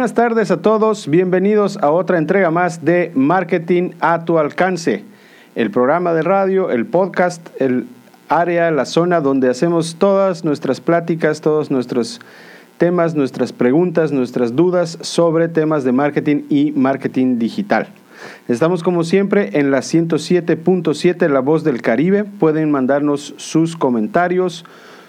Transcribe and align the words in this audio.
Buenas 0.00 0.14
tardes 0.14 0.50
a 0.50 0.62
todos, 0.62 1.08
bienvenidos 1.08 1.76
a 1.76 1.90
otra 1.90 2.16
entrega 2.16 2.50
más 2.50 2.86
de 2.86 3.12
Marketing 3.14 3.90
a 4.00 4.24
tu 4.24 4.38
alcance, 4.38 5.04
el 5.54 5.70
programa 5.70 6.14
de 6.14 6.22
radio, 6.22 6.70
el 6.70 6.86
podcast, 6.86 7.46
el 7.60 7.86
área, 8.30 8.70
la 8.70 8.86
zona 8.86 9.20
donde 9.20 9.50
hacemos 9.50 9.96
todas 9.96 10.42
nuestras 10.42 10.80
pláticas, 10.80 11.42
todos 11.42 11.70
nuestros 11.70 12.18
temas, 12.78 13.14
nuestras 13.14 13.52
preguntas, 13.52 14.10
nuestras 14.10 14.56
dudas 14.56 14.96
sobre 15.02 15.48
temas 15.48 15.84
de 15.84 15.92
marketing 15.92 16.44
y 16.48 16.72
marketing 16.72 17.38
digital. 17.38 17.88
Estamos 18.48 18.82
como 18.82 19.04
siempre 19.04 19.58
en 19.58 19.70
la 19.70 19.80
107.7 19.80 21.28
La 21.28 21.40
Voz 21.40 21.62
del 21.62 21.82
Caribe. 21.82 22.24
Pueden 22.24 22.70
mandarnos 22.70 23.34
sus 23.36 23.76
comentarios, 23.76 24.64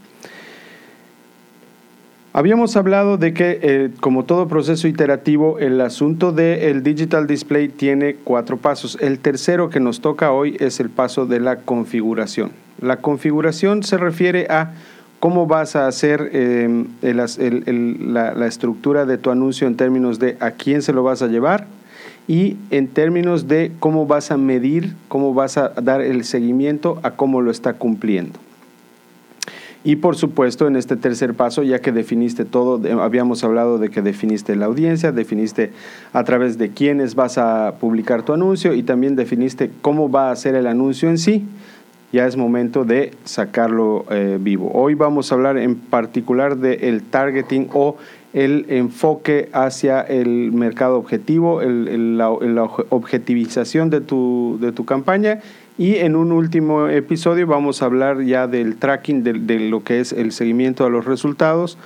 Habíamos 2.33 2.77
hablado 2.77 3.17
de 3.17 3.34
que, 3.34 3.59
eh, 3.61 3.91
como 3.98 4.25
todo 4.25 4.47
proceso 4.47 4.86
iterativo, 4.86 5.59
el 5.59 5.81
asunto 5.81 6.31
del 6.31 6.84
digital 6.84 7.27
display 7.27 7.69
tiene 7.69 8.14
cuatro 8.23 8.56
pasos. 8.56 8.97
El 9.00 9.19
tercero 9.19 9.69
que 9.69 9.81
nos 9.81 10.00
toca 10.00 10.31
hoy 10.31 10.56
es 10.61 10.78
el 10.78 10.91
paso 10.91 11.27
de 11.27 11.41
la 11.41 11.56
configuración. 11.56 12.53
La 12.81 12.98
configuración 12.98 13.83
se 13.83 13.98
refiere 13.98 14.47
a 14.48 14.75
cómo 15.19 15.48
vas 15.48 15.75
a 15.75 15.89
hacer 15.89 16.31
em, 16.33 16.86
la, 17.03 18.34
la 18.34 18.47
estructura 18.47 19.06
de 19.06 19.19
tu 19.19 19.31
anuncio 19.31 19.67
en 19.67 19.77
términos 19.77 20.20
de 20.20 20.36
a 20.39 20.53
quién 20.53 20.83
se 20.83 20.92
lo 20.92 21.03
vas 21.03 21.23
a 21.23 21.27
llevar, 21.27 21.67
y 22.28 22.56
en 22.70 22.86
términos 22.86 23.48
de 23.48 23.73
cómo 23.80 24.07
vas 24.07 24.30
a 24.30 24.36
medir, 24.36 24.95
cómo 25.08 25.35
vas 25.35 25.57
a 25.57 25.70
dar 25.70 26.01
el 26.01 26.23
seguimiento 26.23 27.01
a 27.02 27.11
cómo 27.11 27.42
lo 27.42 27.51
está 27.51 27.73
cumpliendo. 27.73 28.39
Y 29.83 29.96
por 29.96 30.14
supuesto, 30.14 30.67
en 30.67 30.77
este 30.77 30.96
tercer 30.96 31.33
paso, 31.35 31.63
ya 31.63 31.79
que 31.80 31.91
definiste 31.91 32.45
todo, 32.45 32.80
habíamos 33.01 33.42
hablado 33.45 33.79
de 33.79 33.89
que 33.89 34.02
definiste 34.02 34.55
la 34.55 34.67
audiencia, 34.67 35.11
definiste 35.11 35.73
a 36.13 36.23
través 36.24 36.58
de 36.58 36.68
quiénes 36.68 37.14
vas 37.14 37.39
a 37.39 37.77
publicar 37.80 38.23
tu 38.23 38.35
anuncio 38.35 38.74
y 38.74 38.83
también 38.83 39.17
definiste 39.17 39.70
cómo 39.80 40.11
va 40.11 40.30
a 40.30 40.36
ser 40.36 40.55
el 40.55 40.67
anuncio 40.67 41.08
en 41.08 41.17
sí, 41.17 41.46
ya 42.13 42.27
es 42.27 42.36
momento 42.36 42.85
de 42.85 43.13
sacarlo 43.24 44.05
eh, 44.11 44.36
vivo. 44.39 44.70
Hoy 44.74 44.95
vamos 44.95 45.33
a 45.33 45.36
hablar 45.36 45.57
en 45.57 45.77
particular 45.77 46.58
del 46.58 47.02
targeting 47.02 47.68
o 47.73 47.97
el 48.35 48.67
enfoque 48.68 49.48
hacia 49.52 50.02
el 50.02 50.52
mercado 50.52 50.98
objetivo, 50.98 51.62
la, 51.62 52.30
objetivización 52.30 53.89
de 53.89 54.02
tu, 54.02 54.58
de 54.61 54.73
tu 54.73 54.85
campaña 54.85 55.41
y 55.79 55.97
en 55.97 56.17
un 56.17 56.33
último 56.33 56.89
episodio 56.89 57.47
vamos 57.47 57.83
a 57.83 57.86
hablar 57.86 58.23
ya 58.23 58.47
del 58.47 58.77
tracking, 58.77 59.23
de, 59.23 59.61
lo 59.61 59.83
que 59.83 60.01
es 60.01 60.13
el 60.13 60.33
seguimiento 60.33 60.85
a 60.85 60.91
los 60.91 61.05
resultados 61.05 61.79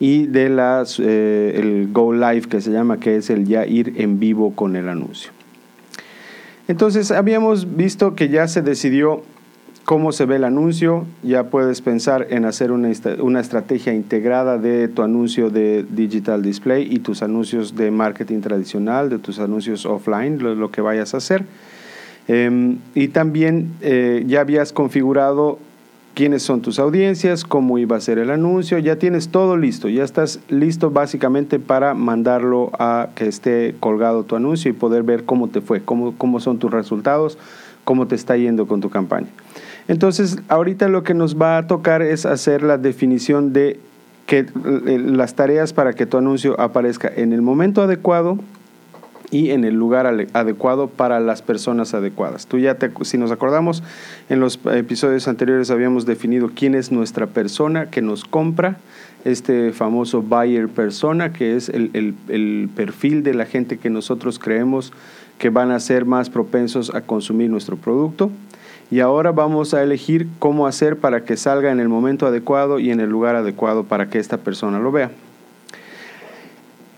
y 0.00 0.26
de 0.26 0.48
las, 0.48 0.98
eh, 0.98 1.52
el 1.56 1.92
Go 1.92 2.12
Live 2.12 2.42
que 2.42 2.60
se 2.60 2.70
llama, 2.70 2.98
que 2.98 3.16
es 3.16 3.30
el 3.30 3.46
ya 3.46 3.66
ir 3.66 3.94
en 3.98 4.18
vivo 4.18 4.54
con 4.54 4.76
el 4.76 4.88
anuncio. 4.88 5.30
Entonces 6.68 7.10
habíamos 7.10 7.76
visto 7.76 8.14
que 8.14 8.28
ya 8.28 8.48
se 8.48 8.62
decidió 8.62 9.22
cómo 9.84 10.12
se 10.12 10.26
ve 10.26 10.36
el 10.36 10.44
anuncio, 10.44 11.04
ya 11.22 11.44
puedes 11.44 11.82
pensar 11.82 12.28
en 12.30 12.44
hacer 12.44 12.70
una, 12.72 12.90
una, 13.20 13.40
estrategia 13.40 13.92
integrada 13.92 14.58
de 14.58 14.88
tu 14.88 15.02
anuncio 15.02 15.50
de 15.50 15.84
digital 15.88 16.42
display 16.42 16.86
y 16.90 17.00
tus 17.00 17.22
anuncios 17.22 17.74
de 17.74 17.90
marketing 17.90 18.40
tradicional, 18.40 19.10
de 19.10 19.18
tus 19.18 19.38
anuncios 19.38 19.84
offline, 19.84 20.38
lo, 20.38 20.70
que 20.70 20.80
vayas 20.80 21.14
a 21.14 21.16
hacer. 21.16 21.44
Em, 22.28 22.78
y 22.94 23.08
también 23.08 23.72
eh, 23.80 24.24
ya 24.26 24.40
habías 24.40 24.72
configurado 24.72 25.58
quiénes 26.14 26.42
son 26.42 26.60
tus 26.60 26.78
audiencias, 26.78 27.44
cómo 27.44 27.78
iba 27.78 27.96
a 27.96 28.00
ser 28.00 28.18
el 28.18 28.30
anuncio, 28.30 28.78
ya 28.78 28.96
tienes 28.96 29.28
todo 29.28 29.56
listo, 29.56 29.88
ya 29.88 30.04
estás 30.04 30.40
listo 30.48 30.90
básicamente 30.90 31.58
para 31.58 31.94
mandarlo 31.94 32.70
a 32.78 33.08
que 33.14 33.26
esté 33.26 33.74
colgado 33.80 34.24
tu 34.24 34.36
anuncio 34.36 34.70
y 34.70 34.74
poder 34.74 35.02
ver 35.02 35.24
cómo 35.24 35.48
te 35.48 35.60
fue, 35.60 35.82
cómo, 35.82 36.14
cómo 36.16 36.38
son 36.38 36.58
tus 36.58 36.70
resultados, 36.70 37.38
cómo 37.84 38.06
te 38.06 38.14
está 38.14 38.36
yendo 38.36 38.66
con 38.66 38.80
tu 38.80 38.90
campaña. 38.90 39.28
Entonces, 39.88 40.38
ahorita 40.48 40.88
lo 40.88 41.02
que 41.02 41.14
nos 41.14 41.40
va 41.40 41.58
a 41.58 41.66
tocar 41.66 42.02
es 42.02 42.26
hacer 42.26 42.62
la 42.62 42.78
definición 42.78 43.52
de 43.52 43.80
que, 44.26 44.40
eh, 44.40 44.98
las 45.04 45.34
tareas 45.34 45.72
para 45.72 45.94
que 45.94 46.06
tu 46.06 46.18
anuncio 46.18 46.60
aparezca 46.60 47.10
en 47.14 47.32
el 47.32 47.42
momento 47.42 47.82
adecuado 47.82 48.38
y 49.32 49.50
en 49.50 49.64
el 49.64 49.74
lugar 49.74 50.06
adecuado 50.34 50.88
para 50.88 51.18
las 51.18 51.42
personas 51.42 51.94
adecuadas. 51.94 52.46
Tú 52.46 52.58
ya 52.58 52.76
te, 52.76 52.90
si 53.02 53.16
nos 53.18 53.32
acordamos, 53.32 53.82
en 54.28 54.38
los 54.38 54.60
episodios 54.72 55.26
anteriores 55.26 55.70
habíamos 55.70 56.06
definido 56.06 56.50
quién 56.54 56.74
es 56.74 56.92
nuestra 56.92 57.26
persona 57.26 57.90
que 57.90 58.02
nos 58.02 58.24
compra, 58.24 58.76
este 59.24 59.72
famoso 59.72 60.20
buyer 60.20 60.68
persona, 60.68 61.32
que 61.32 61.56
es 61.56 61.70
el, 61.70 62.14
el 62.28 62.68
perfil 62.76 63.22
de 63.22 63.34
la 63.34 63.46
gente 63.46 63.78
que 63.78 63.88
nosotros 63.88 64.38
creemos 64.38 64.92
que 65.38 65.48
van 65.48 65.70
a 65.70 65.80
ser 65.80 66.04
más 66.04 66.28
propensos 66.28 66.94
a 66.94 67.00
consumir 67.00 67.50
nuestro 67.50 67.76
producto 67.76 68.30
y 68.90 69.00
ahora 69.00 69.32
vamos 69.32 69.72
a 69.72 69.82
elegir 69.82 70.28
cómo 70.38 70.66
hacer 70.66 70.98
para 70.98 71.24
que 71.24 71.38
salga 71.38 71.72
en 71.72 71.80
el 71.80 71.88
momento 71.88 72.26
adecuado 72.26 72.78
y 72.78 72.90
en 72.90 73.00
el 73.00 73.08
lugar 73.08 73.36
adecuado 73.36 73.84
para 73.84 74.10
que 74.10 74.18
esta 74.18 74.36
persona 74.36 74.78
lo 74.78 74.92
vea. 74.92 75.10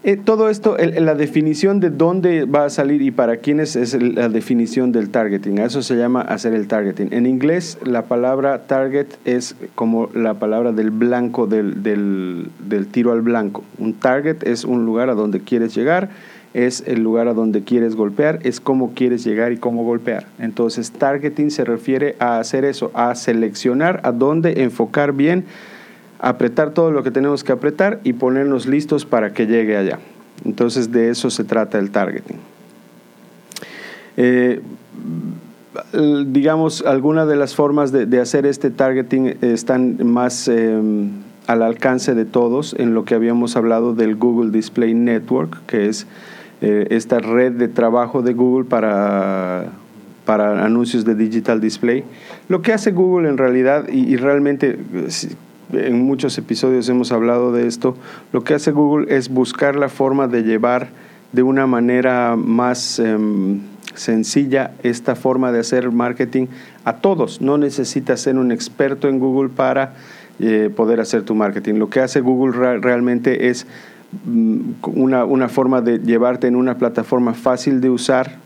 Eh, 0.06 0.19
todo 0.19 0.50
esto, 0.50 0.76
la 0.76 1.15
definición 1.15 1.81
de 1.81 1.88
dónde 1.88 2.44
va 2.44 2.66
a 2.66 2.70
salir 2.70 3.00
y 3.00 3.10
para 3.10 3.38
quiénes 3.38 3.75
es 3.75 3.94
la 3.94 4.28
definición 4.28 4.92
del 4.92 5.09
targeting. 5.09 5.59
A 5.60 5.65
eso 5.65 5.81
se 5.81 5.97
llama 5.97 6.20
hacer 6.20 6.53
el 6.53 6.69
targeting. 6.69 7.09
En 7.10 7.25
inglés, 7.25 7.78
la 7.82 8.03
palabra 8.03 8.66
target 8.66 9.06
es 9.25 9.56
como 9.75 10.10
la 10.12 10.34
palabra 10.34 10.72
del 10.72 10.91
blanco, 10.91 11.47
del, 11.47 11.82
del 11.82 12.86
tiro 12.89 13.12
al 13.12 13.22
blanco. 13.22 13.65
Un 13.78 13.95
target 13.95 14.47
es 14.47 14.66
un 14.66 14.84
lugar 14.84 15.09
a 15.09 15.15
donde 15.15 15.41
quieres 15.41 15.74
llegar 15.74 16.10
es 16.53 16.84
el 16.86 17.03
lugar 17.03 17.27
a 17.27 17.34
donde 17.34 17.65
quieres 17.65 17.97
golpear, 17.97 18.39
es 18.45 18.60
cómo 18.60 18.95
quieres 18.95 19.24
llegar 19.24 19.53
y 19.53 19.56
cómo 19.56 19.83
golpear. 19.83 20.27
Entonces, 20.39 20.92
targeting 20.92 21.51
se 21.51 21.65
refiere 21.65 22.15
a 22.21 22.39
hacer 22.39 22.65
eso, 22.65 22.92
a 22.95 23.16
seleccionar 23.16 24.01
a 24.04 24.12
dónde 24.12 24.62
enfocar 24.62 25.12
bien, 25.12 25.45
apretar 26.19 26.71
todo 26.71 26.91
lo 26.91 27.03
que 27.03 27.11
tenemos 27.11 27.45
que 27.45 27.53
apretar 27.53 28.01
y 28.05 28.15
ponernos 28.15 28.66
listos 28.66 29.05
para 29.05 29.33
que 29.33 29.47
llegue 29.47 29.77
allá. 29.77 29.99
Entonces, 30.45 30.93
de 30.93 31.11
eso 31.11 31.31
se 31.31 31.45
trata 31.45 31.78
el 31.78 31.91
targeting. 31.91 32.39
Eh, 34.16 34.61
digamos, 36.27 36.84
algunas 36.87 37.28
de 37.28 37.37
las 37.37 37.55
formas 37.55 37.93
de, 37.93 38.21
hacer 38.21 38.47
este 38.47 38.71
targeting 38.71 39.37
están 39.43 40.07
más 40.07 40.49
em, 40.49 41.11
al 41.47 41.63
alcance 41.63 42.15
de 42.15 42.25
todos 42.25 42.75
en 42.78 42.95
lo 42.95 43.05
que 43.05 43.15
habíamos 43.15 43.57
hablado 43.57 43.95
del 43.95 44.16
Google 44.16 44.51
Display 44.51 44.95
Network, 44.95 45.66
que 45.66 45.89
es 45.89 46.07
eh, 46.61 46.87
esta 46.91 47.19
red 47.19 47.53
de 47.53 47.69
trabajo 47.69 48.22
de 48.22 48.33
Google 48.33 48.65
para, 48.65 49.66
para 50.25 50.65
anuncios 50.65 51.05
de 51.05 51.15
digital 51.15 51.61
display. 51.61 52.05
Lo 52.49 52.63
que 52.63 52.72
hace 52.72 52.93
Google 52.93 53.28
en 53.28 53.39
realidad, 53.39 53.89
y, 53.89 54.16
realmente 54.16 54.78
en 55.72 56.03
muchos 56.03 56.37
episodios 56.39 56.89
hemos 56.89 57.13
hablado 57.13 57.53
de 57.53 57.66
esto, 57.66 57.97
lo 58.33 58.45
que 58.45 58.55
hace 58.55 58.71
Google 58.71 59.15
es 59.15 59.28
buscar 59.28 59.77
la 59.77 59.89
forma 59.89 60.28
de 60.28 60.43
llevar 60.43 60.89
de 61.33 61.43
una 61.43 61.66
manera 61.66 62.37
más 62.37 62.99
em, 62.99 63.61
sencilla 63.95 64.72
esta 64.83 65.16
forma 65.16 65.53
de 65.53 65.61
hacer 65.61 65.91
marketing 65.91 66.47
a 66.84 66.97
todos. 66.97 67.41
No 67.41 67.59
necesitas 67.59 68.21
ser 68.21 68.37
un 68.37 68.53
experto 68.53 69.09
en 69.09 69.19
Google 69.19 69.49
para 69.49 69.95
eh, 70.39 70.71
poder 70.75 71.01
hacer 71.01 71.22
tu 71.22 71.34
marketing. 71.34 71.75
Lo 71.75 71.91
que 71.91 72.01
hace 72.01 72.21
Google 72.21 72.78
realmente 72.81 73.49
es 73.49 73.66
mm, 74.25 74.61
una, 74.83 75.25
una, 75.25 75.49
forma 75.49 75.81
de 75.81 75.99
llevarte 75.99 76.47
en 76.47 76.57
una 76.57 76.77
plataforma 76.77 77.34
fácil 77.34 77.81
de 77.81 77.91
usar 77.91 78.43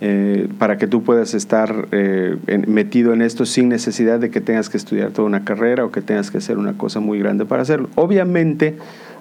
eh, 0.00 0.48
para 0.58 0.76
que 0.76 0.86
tú 0.86 1.02
puedas 1.02 1.34
estar 1.34 1.88
eh, 1.92 2.36
metido 2.66 3.14
en 3.14 3.22
esto 3.22 3.46
sin 3.46 3.68
necesidad 3.68 4.20
de 4.20 4.30
que 4.30 4.40
tengas 4.40 4.68
que 4.68 4.76
estudiar 4.76 5.10
toda 5.10 5.26
una 5.26 5.44
carrera 5.44 5.84
o 5.84 5.90
que 5.90 6.02
tengas 6.02 6.30
que 6.30 6.38
hacer 6.38 6.58
una 6.58 6.76
cosa 6.76 7.00
muy 7.00 7.18
grande 7.18 7.46
para 7.46 7.62
hacerlo. 7.62 7.88
Obviamente 7.94 8.76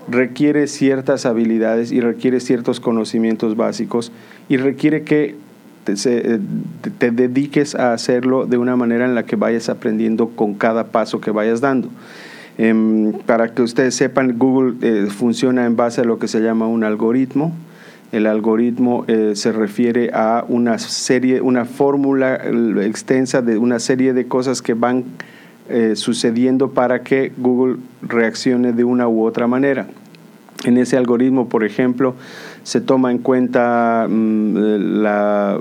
requiere 0.07 0.67
ciertas 0.67 1.25
habilidades 1.25 1.91
y 1.91 2.01
requiere 2.01 2.39
ciertos 2.39 2.79
conocimientos 2.79 3.55
básicos 3.55 4.11
y 4.49 4.57
requiere 4.57 5.03
que 5.03 5.35
te, 5.85 5.95
te, 6.97 7.11
dediques 7.11 7.75
a 7.75 7.93
hacerlo 7.93 8.45
de 8.45 8.57
una 8.57 8.75
manera 8.75 9.05
en 9.05 9.15
la 9.15 9.23
que 9.23 9.35
vayas 9.35 9.69
aprendiendo 9.69 10.29
con 10.29 10.55
cada 10.55 10.87
paso 10.87 11.21
que 11.21 11.31
vayas 11.31 11.61
dando. 11.61 11.89
Em, 12.57 13.13
para 13.25 13.53
que 13.53 13.61
ustedes 13.61 13.95
sepan, 13.95 14.37
Google 14.37 14.75
eh, 14.81 15.07
funciona 15.09 15.65
en 15.65 15.75
base 15.75 16.01
a 16.01 16.03
lo 16.03 16.19
que 16.19 16.27
se 16.27 16.39
llama 16.41 16.67
un 16.67 16.83
algoritmo. 16.83 17.53
El 18.11 18.27
algoritmo 18.27 19.03
eh, 19.07 19.31
se 19.35 19.51
refiere 19.51 20.11
a 20.13 20.45
una 20.47 20.77
serie, 20.77 21.41
una 21.41 21.65
fórmula 21.65 22.35
extensa 22.83 23.41
de 23.41 23.57
una 23.57 23.79
serie 23.79 24.13
de 24.13 24.27
cosas 24.27 24.61
que 24.61 24.73
van 24.73 25.05
eh, 25.67 25.95
sucediendo 25.95 26.71
para 26.71 27.01
que 27.01 27.31
Google 27.37 27.77
reaccione 28.03 28.71
de 28.71 28.83
una 28.83 29.07
u 29.07 29.25
otra 29.25 29.47
manera. 29.47 29.87
En 30.63 30.77
ese 30.77 30.95
algoritmo, 30.97 31.49
por 31.49 31.63
ejemplo, 31.63 32.15
se 32.63 32.81
toma 32.81 33.11
en 33.11 33.17
cuenta, 33.17 34.07
mm, 34.09 34.55
la, 35.01 35.59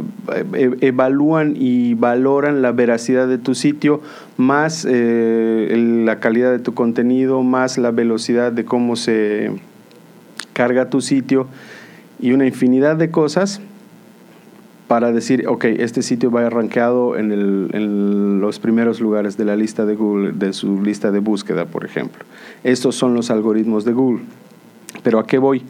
e, 0.54 0.76
evalúan 0.82 1.54
y 1.56 1.94
valoran 1.94 2.62
la 2.62 2.72
veracidad 2.72 3.28
de 3.28 3.38
tu 3.38 3.54
sitio, 3.54 4.00
más 4.36 4.86
eh, 4.88 6.02
la 6.04 6.20
calidad 6.20 6.52
de 6.52 6.58
tu 6.58 6.74
contenido, 6.74 7.42
más 7.42 7.78
la 7.78 7.90
velocidad 7.90 8.52
de 8.52 8.64
cómo 8.64 8.96
se 8.96 9.52
carga 10.52 10.88
tu 10.88 11.00
sitio 11.00 11.48
y 12.20 12.32
una 12.32 12.46
infinidad 12.46 12.96
de 12.96 13.10
cosas 13.10 13.60
para 14.88 15.12
decir, 15.12 15.46
ok, 15.48 15.64
este 15.64 16.02
sitio 16.02 16.30
va 16.30 16.46
arranqueado 16.46 17.16
en, 17.16 17.32
en, 17.32 18.40
los 18.40 18.58
primeros 18.58 19.00
lugares 19.00 19.36
de 19.36 19.44
la 19.44 19.56
lista 19.56 19.86
de 19.86 19.94
Google, 19.94 20.32
de 20.32 20.52
su 20.52 20.82
lista 20.82 21.10
de 21.10 21.20
búsqueda, 21.20 21.64
por 21.64 21.84
ejemplo. 21.84 22.24
Estos 22.62 22.94
son 22.94 23.14
los 23.14 23.30
algoritmos 23.30 23.84
de 23.84 23.92
Google. 23.92 24.24
Pero 25.02 25.18
¿a 25.18 25.26
qué 25.26 25.38
voy? 25.38 25.62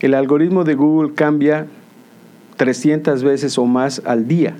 el 0.00 0.14
algoritmo 0.14 0.64
de 0.64 0.74
Google 0.74 1.14
cambia 1.14 1.66
300 2.56 3.22
veces 3.22 3.58
o 3.58 3.66
más 3.66 4.02
al 4.04 4.28
día. 4.28 4.54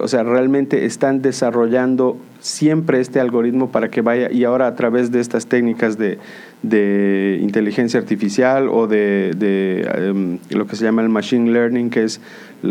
O 0.00 0.08
sea, 0.08 0.22
realmente 0.22 0.86
están 0.86 1.20
desarrollando 1.20 2.16
siempre 2.40 3.00
este 3.00 3.20
algoritmo 3.20 3.70
para 3.70 3.90
que 3.90 4.00
vaya, 4.00 4.30
y 4.30 4.44
ahora 4.44 4.66
a 4.66 4.74
través 4.74 5.10
de 5.10 5.20
estas 5.20 5.46
técnicas 5.46 5.98
de, 5.98 6.18
inteligencia 7.42 8.00
artificial 8.00 8.68
o 8.68 8.86
de, 8.86 9.86
em, 9.94 10.38
lo 10.50 10.66
que 10.66 10.76
se 10.76 10.84
llama 10.84 11.02
el 11.02 11.08
machine 11.08 11.52
learning, 11.52 11.90
que 11.90 12.04
es 12.04 12.20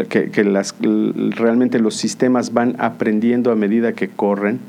que, 0.09 0.31
que 0.31 0.43
las, 0.43 0.75
realmente 0.81 1.79
los 1.79 1.95
sistemas 1.95 2.53
van 2.53 2.75
aprendiendo 2.79 3.51
a 3.51 3.55
medida 3.55 3.93
que 3.93 4.07
corren 4.09 4.59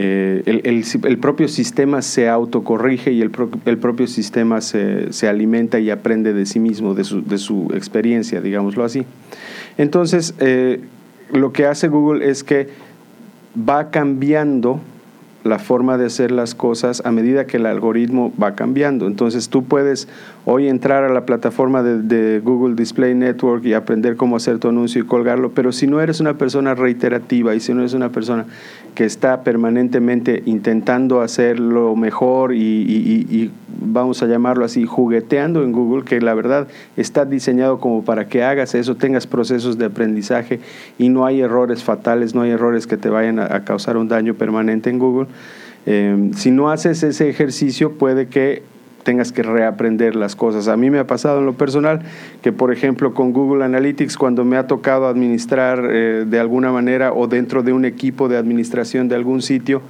eh, 0.00 0.62
el, 0.62 1.18
propio 1.18 1.48
sistema 1.48 2.02
se 2.02 2.28
autocorrige 2.28 3.10
y 3.10 3.20
el, 3.20 3.32
el 3.64 3.78
propio 3.78 4.06
sistema 4.06 4.60
se, 4.60 5.10
alimenta 5.28 5.80
y 5.80 5.90
aprende 5.90 6.32
de 6.32 6.46
sí 6.46 6.60
mismo, 6.60 6.94
de 6.94 7.02
su, 7.02 7.24
de 7.24 7.36
su 7.36 7.72
experiencia, 7.74 8.40
digámoslo 8.40 8.84
así. 8.84 9.04
Entonces, 9.76 10.36
eh, 10.38 10.78
lo 11.32 11.52
que 11.52 11.66
hace 11.66 11.88
Google 11.88 12.30
es 12.30 12.44
que 12.44 12.68
va 13.68 13.90
cambiando 13.90 14.80
la 15.44 15.58
forma 15.58 15.98
de 15.98 16.06
hacer 16.06 16.30
las 16.30 16.54
cosas 16.54 17.02
a 17.04 17.12
medida 17.12 17.46
que 17.46 17.58
el 17.58 17.66
algoritmo 17.66 18.32
va 18.40 18.54
cambiando. 18.54 19.06
Entonces 19.06 19.48
tú 19.48 19.64
puedes 19.64 20.08
hoy 20.50 20.66
entrar 20.66 21.04
a 21.04 21.10
la 21.10 21.26
plataforma 21.26 21.82
de, 21.82 22.40
Google 22.42 22.74
Display 22.74 23.14
Network 23.14 23.66
y 23.66 23.74
aprender 23.74 24.16
cómo 24.16 24.36
hacer 24.36 24.58
tu 24.58 24.68
anuncio 24.68 25.02
y 25.02 25.04
colgarlo, 25.04 25.50
pero 25.50 25.72
si 25.72 25.86
no 25.86 26.00
eres 26.00 26.20
una 26.20 26.38
persona 26.38 26.74
reiterativa 26.74 27.54
y 27.54 27.60
si 27.60 27.74
no 27.74 27.80
eres 27.80 27.92
una 27.92 28.08
persona 28.08 28.46
que 28.94 29.04
está 29.04 29.42
permanentemente 29.42 30.42
intentando 30.46 31.20
hacerlo 31.20 31.94
mejor 31.96 32.54
y, 32.54 33.50
vamos 33.80 34.22
a 34.22 34.26
llamarlo 34.26 34.64
así, 34.64 34.86
jugueteando 34.86 35.62
en 35.62 35.72
Google, 35.72 36.04
que 36.04 36.18
la 36.20 36.32
verdad 36.32 36.66
está 36.96 37.26
diseñado 37.26 37.78
como 37.78 38.02
para 38.02 38.28
que 38.28 38.42
hagas 38.42 38.74
eso, 38.74 38.96
tengas 38.96 39.26
procesos 39.26 39.76
de 39.76 39.84
aprendizaje 39.84 40.60
y 40.98 41.10
no 41.10 41.26
hay 41.26 41.42
errores 41.42 41.84
fatales, 41.84 42.34
no 42.34 42.40
hay 42.40 42.52
errores 42.52 42.86
que 42.86 42.96
te 42.96 43.10
vayan 43.10 43.38
a, 43.38 43.64
causar 43.64 43.98
un 43.98 44.08
daño 44.08 44.32
permanente 44.32 44.88
en 44.88 44.98
Google. 44.98 45.28
Eh, 45.84 46.30
si 46.34 46.50
no 46.50 46.70
haces 46.70 47.02
ese 47.02 47.28
ejercicio, 47.28 47.92
puede 47.98 48.28
que 48.28 48.62
tengas 49.02 49.32
que 49.32 49.42
reaprender 49.42 50.16
las 50.16 50.36
cosas. 50.36 50.68
A 50.68 50.76
mí 50.76 50.90
me 50.90 50.98
ha 50.98 51.06
pasado 51.06 51.38
en 51.38 51.46
lo 51.46 51.54
personal 51.54 52.00
que, 52.42 52.52
por 52.52 52.72
ejemplo, 52.72 53.14
con 53.14 53.32
Google 53.32 53.64
Analytics, 53.64 54.16
cuando 54.16 54.44
me 54.44 54.56
ha 54.56 54.66
tocado 54.66 55.06
administrar 55.06 55.82
eh, 55.90 56.24
de 56.26 56.38
alguna 56.40 56.72
manera 56.72 57.12
o 57.12 57.26
dentro 57.26 57.62
de 57.62 57.72
un 57.72 57.84
equipo 57.84 58.28
de 58.28 58.36
administración 58.36 59.08
de 59.08 59.14
algún 59.14 59.42
sitio, 59.42 59.82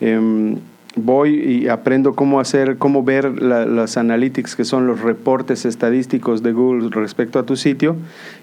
em, 0.00 0.56
voy 0.94 1.34
y 1.34 1.68
aprendo 1.68 2.14
cómo 2.14 2.40
hacer, 2.40 2.76
cómo 2.76 3.02
ver 3.02 3.40
las 3.42 3.96
analytics, 3.96 4.56
que 4.56 4.64
son 4.64 4.86
los 4.86 5.00
reportes 5.00 5.64
estadísticos 5.64 6.42
de 6.42 6.52
Google 6.52 6.90
respecto 6.90 7.38
a 7.38 7.44
tu 7.44 7.56
sitio, 7.56 7.96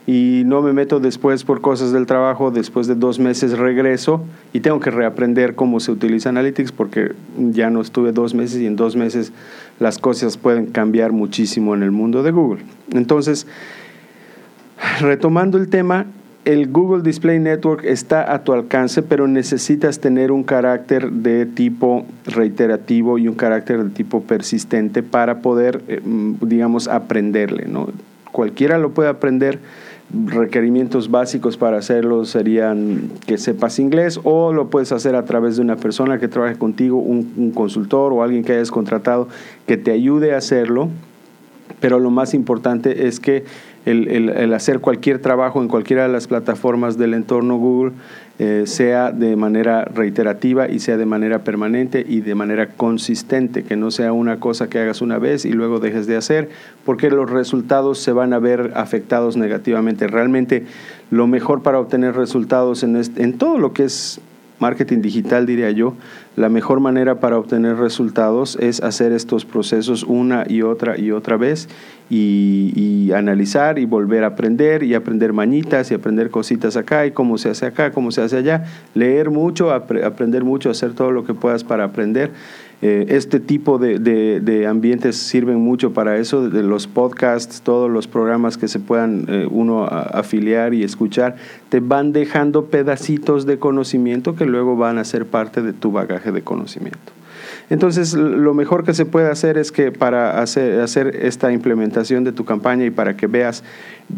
y 0.07 0.43
no 0.45 0.61
me 0.61 0.73
meto 0.73 0.99
después 0.99 1.43
por 1.43 1.61
cosas 1.61 1.91
del 1.91 2.05
trabajo, 2.05 2.51
después 2.51 2.87
de 2.87 2.95
dos 2.95 3.19
meses 3.19 3.57
regreso 3.57 4.23
y 4.53 4.61
tengo 4.61 4.79
que 4.79 4.89
reaprender 4.89 5.55
cómo 5.55 5.79
se 5.79 5.91
utiliza 5.91 6.29
Analytics 6.29 6.71
porque 6.71 7.13
ya 7.37 7.69
no 7.69 7.81
estuve 7.81 8.11
dos 8.11 8.33
meses 8.33 8.61
y 8.61 8.65
en 8.65 8.75
dos 8.75 8.95
meses 8.95 9.31
las 9.79 9.99
cosas 9.99 10.37
pueden 10.37 10.67
cambiar 10.67 11.11
muchísimo 11.11 11.75
en 11.75 11.83
el 11.83 11.91
mundo 11.91 12.23
de 12.23 12.31
Google. 12.31 12.63
Entonces, 12.91 13.45
retomando 14.99 15.57
el 15.57 15.69
tema, 15.69 16.07
el 16.45 16.71
Google 16.71 17.03
Display 17.03 17.39
Network 17.39 17.83
está 17.83 18.33
a 18.33 18.43
tu 18.43 18.53
alcance, 18.53 19.03
pero 19.03 19.27
necesitas 19.27 19.99
tener 19.99 20.31
un 20.31 20.43
carácter 20.43 21.11
de 21.11 21.45
tipo 21.45 22.05
reiterativo 22.25 23.17
y 23.17 23.27
un 23.27 23.35
carácter 23.35 23.83
de 23.83 23.89
tipo 23.89 24.21
persistente 24.21 25.03
para 25.03 25.41
poder, 25.41 25.83
eh, 25.87 26.01
digamos, 26.03 26.87
aprenderle. 26.87 27.65
¿no? 27.67 27.89
Cualquiera 28.31 28.77
lo 28.77 28.91
puede 28.91 29.09
aprender. 29.09 29.59
Requerimientos 30.11 31.11
básicos 31.11 31.55
para 31.55 31.77
hacerlo 31.77 32.25
serían 32.25 33.11
que 33.27 33.37
sepas 33.37 33.77
inglés 33.77 34.19
o 34.23 34.53
lo 34.53 34.71
puedes 34.71 34.91
hacer 34.91 35.13
a 35.13 35.23
través 35.25 35.57
de 35.57 35.61
una 35.61 35.75
persona 35.75 36.17
que 36.17 36.27
trabaje 36.27 36.55
contigo, 36.55 36.97
un, 36.97 37.31
un 37.37 37.51
consultor 37.51 38.11
o 38.11 38.23
alguien 38.23 38.43
que 38.43 38.53
hayas 38.53 38.71
contratado 38.71 39.27
que 39.67 39.77
te 39.77 39.91
ayude 39.91 40.33
a 40.33 40.37
hacerlo. 40.37 40.89
Pero 41.79 41.99
lo 41.99 42.09
más 42.09 42.33
importante 42.33 43.07
es 43.07 43.19
que 43.19 43.45
el, 43.89 44.53
hacer 44.53 44.79
cualquier 44.79 45.19
trabajo 45.19 45.61
en 45.61 45.67
cualquiera 45.67 46.03
de 46.03 46.09
las 46.09 46.27
plataformas 46.27 46.97
del 46.97 47.13
entorno 47.13 47.57
Google 47.57 47.93
eh, 48.39 48.63
sea 48.65 49.11
de 49.11 49.35
manera 49.35 49.83
reiterativa 49.83 50.69
y 50.69 50.79
sea 50.79 50.97
de 50.97 51.05
manera 51.05 51.39
permanente 51.39 52.05
y 52.07 52.21
de 52.21 52.35
manera 52.35 52.67
consistente, 52.67 53.63
que 53.63 53.75
no 53.75 53.91
sea 53.91 54.13
una 54.13 54.39
cosa 54.39 54.69
que 54.69 54.79
hagas 54.79 55.01
una 55.01 55.17
vez 55.17 55.45
y 55.45 55.51
luego 55.51 55.79
dejes 55.79 56.07
de 56.07 56.15
hacer, 56.15 56.49
porque 56.85 57.09
los 57.09 57.29
resultados 57.29 57.99
se 57.99 58.11
van 58.11 58.33
a 58.33 58.39
ver 58.39 58.71
afectados 58.75 59.35
negativamente. 59.35 60.07
Realmente 60.07 60.63
lo 61.11 61.27
mejor 61.27 61.63
para 61.63 61.79
obtener 61.79 62.15
resultados 62.15 62.83
en, 62.83 62.95
en 62.95 63.37
todo 63.37 63.57
lo 63.57 63.73
que 63.73 63.85
es 63.85 64.21
marketing 64.59 65.01
digital, 65.01 65.45
diría 65.45 65.71
yo, 65.71 65.95
la 66.35 66.49
mejor 66.49 66.79
manera 66.79 67.19
para 67.19 67.37
obtener 67.37 67.77
resultados 67.77 68.57
es 68.61 68.81
hacer 68.81 69.11
estos 69.11 69.45
procesos 69.45 70.03
una 70.03 70.45
y 70.47 70.61
otra 70.61 70.97
y 70.97 71.11
otra 71.11 71.37
vez 71.37 71.67
y, 72.09 73.11
analizar 73.15 73.79
y 73.79 73.85
volver 73.85 74.23
a 74.23 74.27
aprender 74.27 74.83
y 74.83 74.93
aprender 74.93 75.33
mañitas 75.33 75.89
y 75.89 75.95
aprender 75.95 76.29
cositas 76.29 76.77
acá 76.77 77.07
y 77.07 77.11
cómo 77.11 77.39
se 77.39 77.49
hace 77.49 77.65
acá, 77.65 77.91
cómo 77.91 78.11
se 78.11 78.21
hace 78.21 78.37
allá, 78.37 78.65
leer 78.93 79.31
mucho, 79.31 79.71
aprender 79.71 80.43
mucho, 80.43 80.69
hacer 80.69 80.93
todo 80.93 81.11
lo 81.11 81.25
que 81.25 81.33
puedas 81.33 81.63
para 81.63 81.85
aprender 81.85 82.31
eh, 82.81 83.07
este 83.09 83.41
tipo 83.41 83.77
de, 83.77 83.99
de, 83.99 84.67
ambientes 84.67 85.17
sirven 85.17 85.57
mucho 85.57 85.91
para 85.91 86.17
eso, 86.17 86.49
de 86.49 86.63
los 86.63 86.87
podcasts, 86.87 87.61
todos 87.61 87.91
los 87.91 88.07
programas 88.07 88.57
que 88.57 88.69
se 88.69 88.79
puedan 88.79 89.25
eh, 89.27 89.47
uno 89.51 89.85
afiliar 89.85 90.73
y 90.73 90.83
escuchar, 90.83 91.35
te 91.67 91.81
van 91.81 92.13
dejando 92.13 92.65
pedacitos 92.65 93.45
de 93.45 93.59
conocimiento 93.59 94.35
que 94.35 94.45
luego 94.45 94.77
van 94.77 94.97
a 94.97 95.03
ser 95.03 95.25
parte 95.25 95.61
de 95.61 95.73
tu 95.73 95.91
bagaje 95.91 96.31
de 96.31 96.41
conocimiento. 96.41 97.11
Entonces, 97.69 98.13
lo 98.13 98.53
mejor 98.53 98.83
que 98.83 98.93
se 98.93 99.05
puede 99.05 99.29
hacer 99.29 99.57
es 99.57 99.71
que 99.71 99.91
para 99.91 100.41
hacer, 100.41 100.79
hacer 100.79 101.15
esta 101.21 101.51
implementación 101.51 102.23
de 102.23 102.31
tu 102.31 102.45
campaña 102.45 102.85
y 102.85 102.89
para 102.89 103.15
que 103.15 103.27
veas 103.27 103.63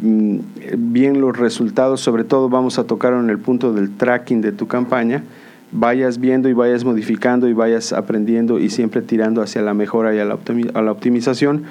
mm, 0.01 0.37
bien 0.77 1.19
los 1.19 1.37
resultados, 1.37 1.99
sobre 1.99 2.23
todo 2.23 2.47
vamos 2.47 2.79
a 2.79 2.85
tocar 2.85 3.13
en 3.13 3.29
el 3.29 3.39
punto 3.39 3.73
del 3.73 3.95
tracking 3.95 4.41
de 4.41 4.51
tu 4.51 4.67
campaña, 4.67 5.23
vayas 5.71 6.19
viendo 6.19 6.49
y 6.49 6.53
vayas 6.53 6.83
modificando 6.83 7.47
y 7.47 7.53
vayas 7.53 7.93
aprendiendo 7.93 8.59
y 8.59 8.69
siempre 8.69 9.01
tirando 9.01 9.41
hacia 9.41 9.61
la 9.61 9.73
mejora 9.73 10.13
y 10.13 10.19
a 10.19 10.25
la, 10.25 10.91
optimización 10.91 11.63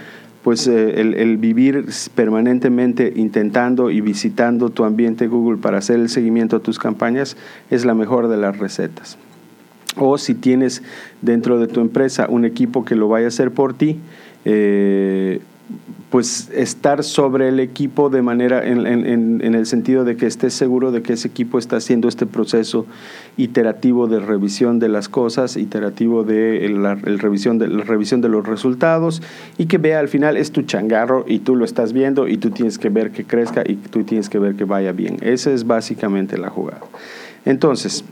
pues 0.42 0.66
eh, 0.66 1.00
el, 1.00 1.36
vivir 1.36 1.86
permanentemente 2.14 3.12
intentando 3.14 3.90
y 3.90 4.00
visitando 4.00 4.70
tu 4.70 4.84
ambiente 4.84 5.26
Google 5.26 5.58
para 5.58 5.78
hacer 5.78 6.00
el 6.00 6.08
seguimiento 6.08 6.56
a 6.56 6.60
tus 6.60 6.78
campañas 6.78 7.36
es 7.70 7.84
la 7.84 7.94
mejor 7.94 8.28
de 8.28 8.38
las 8.38 8.58
recetas. 8.58 9.18
O 9.96 10.16
si 10.16 10.34
tienes 10.34 10.82
dentro 11.20 11.58
de 11.58 11.66
tu 11.66 11.80
empresa 11.80 12.26
un 12.28 12.44
equipo 12.44 12.84
que 12.84 12.94
lo 12.94 13.08
vaya 13.08 13.26
a 13.26 13.28
hacer 13.28 13.50
por 13.50 13.74
ti, 13.74 13.98
eh, 14.46 15.40
pues 16.10 16.50
estar 16.52 17.04
sobre 17.04 17.48
el 17.48 17.60
equipo 17.60 18.10
de 18.10 18.20
manera 18.20 18.66
en, 18.66 18.84
en, 18.86 19.54
el 19.54 19.64
sentido 19.64 20.04
de 20.04 20.16
que 20.16 20.26
estés 20.26 20.52
seguro 20.54 20.90
de 20.90 21.02
que 21.02 21.12
ese 21.12 21.28
equipo 21.28 21.56
está 21.56 21.76
haciendo 21.76 22.08
este 22.08 22.26
proceso 22.26 22.84
iterativo 23.36 24.08
de 24.08 24.18
revisión 24.18 24.80
de 24.80 24.88
las 24.88 25.08
cosas, 25.08 25.56
iterativo 25.56 26.24
de 26.24 26.68
la, 26.68 26.96
revisión 26.96 27.58
de 27.58 27.68
la 27.68 27.84
revisión 27.84 28.20
de 28.20 28.28
los 28.28 28.44
resultados 28.44 29.22
y 29.56 29.66
que 29.66 29.78
vea 29.78 30.00
al 30.00 30.08
final 30.08 30.36
es 30.36 30.50
tu 30.50 30.62
changarro 30.62 31.24
y 31.28 31.40
tú 31.40 31.54
lo 31.54 31.64
estás 31.64 31.92
viendo 31.92 32.26
y 32.26 32.38
tú 32.38 32.50
tienes 32.50 32.78
que 32.78 32.88
ver 32.88 33.12
que 33.12 33.24
crezca 33.24 33.62
y 33.64 33.76
tú 33.76 34.02
tienes 34.02 34.28
que 34.28 34.40
ver 34.40 34.56
que 34.56 34.64
vaya 34.64 34.90
bien. 34.90 35.18
Esa 35.20 35.52
es 35.52 35.64
básicamente 35.64 36.38
la 36.38 36.50
jugada. 36.50 36.80
Entonces, 37.44 38.04